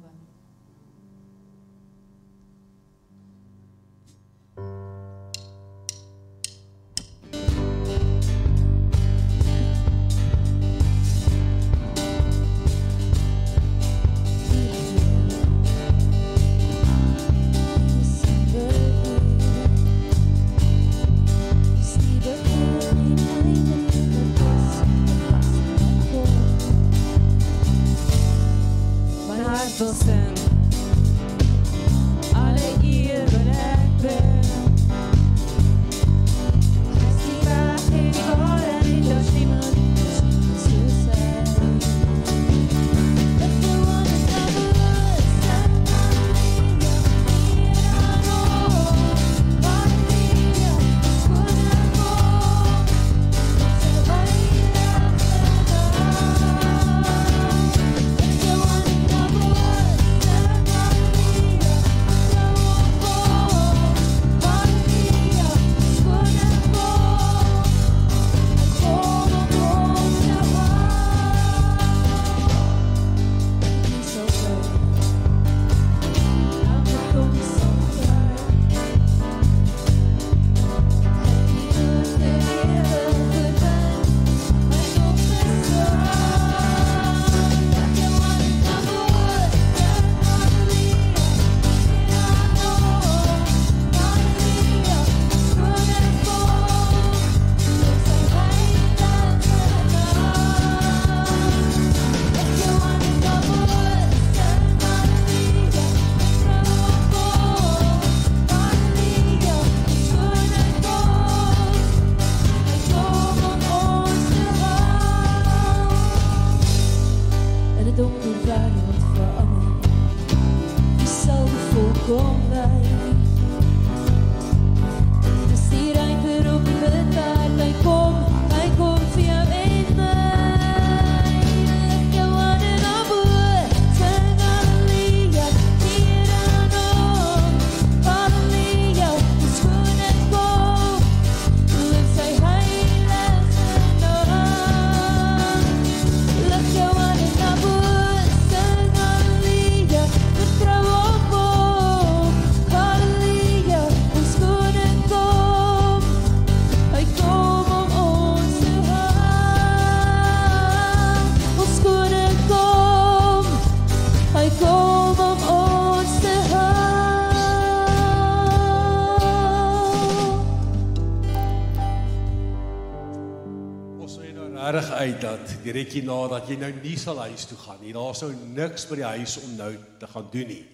Direk 175.63 175.93
hierna 175.95 176.19
dat 176.31 176.49
jy 176.49 176.57
nou 176.59 176.71
nie 176.83 176.97
sal 176.99 177.19
huis 177.25 177.45
toe 177.49 177.57
gaan 177.57 177.79
nie. 177.81 177.93
Daar's 177.95 178.21
nou 178.21 178.31
niks 178.55 178.85
by 178.89 178.99
die 178.99 179.11
huis 179.17 179.37
om 179.41 179.55
nou 179.57 179.71
te 179.99 180.09
gaan 180.11 180.29
doen 180.33 180.47
nie. 180.47 180.65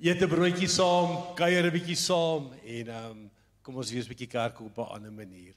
Eet 0.00 0.22
'n 0.22 0.28
broodjie 0.28 0.68
saam, 0.68 1.34
kuier 1.36 1.66
'n 1.66 1.72
bietjie 1.72 1.96
saam 1.96 2.52
en 2.64 2.88
ehm 2.88 3.10
um, 3.10 3.30
kom 3.62 3.76
ons 3.76 3.90
wees 3.90 4.06
'n 4.06 4.08
bietjie 4.08 4.26
kerk 4.26 4.60
op 4.60 4.78
'n 4.78 4.94
ander 4.96 5.12
manier. 5.12 5.54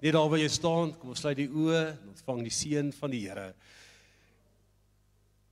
Net 0.00 0.12
daar 0.12 0.28
waar 0.28 0.38
jy 0.38 0.48
staan, 0.48 0.94
kom 0.98 1.10
ons 1.10 1.20
sluit 1.20 1.36
die 1.36 1.48
oë 1.48 1.80
en 1.90 2.08
ontvang 2.08 2.42
die 2.42 2.50
seën 2.50 2.92
van 2.92 3.10
die 3.10 3.28
Here. 3.28 3.54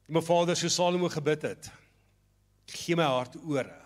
My 0.09 0.23
Vader, 0.23 0.57
so 0.57 0.69
Salomo 0.69 1.09
gebid 1.09 1.43
het. 1.43 1.71
Gee 2.67 2.97
my 2.97 3.05
hart 3.05 3.37
ore. 3.45 3.77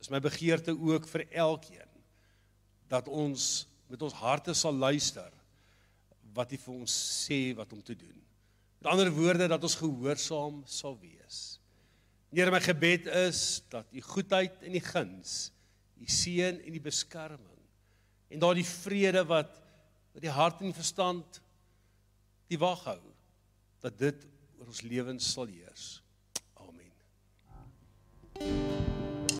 Is 0.00 0.08
my 0.08 0.20
begeerte 0.20 0.72
ook 0.72 1.08
vir 1.08 1.26
elkeen 1.30 1.90
dat 2.88 3.08
ons 3.08 3.66
met 3.90 4.02
ons 4.02 4.12
harte 4.12 4.54
sal 4.54 4.72
luister 4.72 5.35
wat 6.36 6.52
hy 6.52 6.60
vir 6.60 6.74
ons 6.74 6.94
sê 7.26 7.40
wat 7.56 7.72
om 7.72 7.82
te 7.82 7.96
doen. 7.96 8.16
Met 8.80 8.90
ander 8.92 9.10
woorde 9.14 9.48
dat 9.48 9.62
ons 9.64 9.78
gehoorsaam 9.80 10.60
sal 10.68 10.98
wees. 11.00 11.56
Here, 12.36 12.52
my 12.52 12.60
gebed 12.60 13.06
is 13.08 13.62
dat 13.72 13.88
u 13.96 14.02
goedheid 14.04 14.60
en 14.66 14.74
u 14.76 14.82
guns, 14.84 15.36
u 15.96 16.08
seën 16.12 16.58
en 16.60 16.74
u 16.74 16.80
beskerming 16.84 17.56
en 18.28 18.42
daardie 18.42 18.66
vrede 18.66 19.22
wat 19.24 19.62
wat 20.16 20.24
die 20.24 20.32
hart 20.32 20.60
en 20.60 20.70
die 20.70 20.76
verstand 20.76 21.40
die 22.48 22.56
wag 22.56 22.86
hou, 22.88 23.00
dat 23.84 23.98
dit 24.00 24.22
oor 24.56 24.70
ons 24.72 24.80
lewens 24.86 25.32
sal 25.34 25.50
heers. 25.50 25.98
Amen. 26.56 26.94
Thank 28.38 28.48
you. 28.50 28.65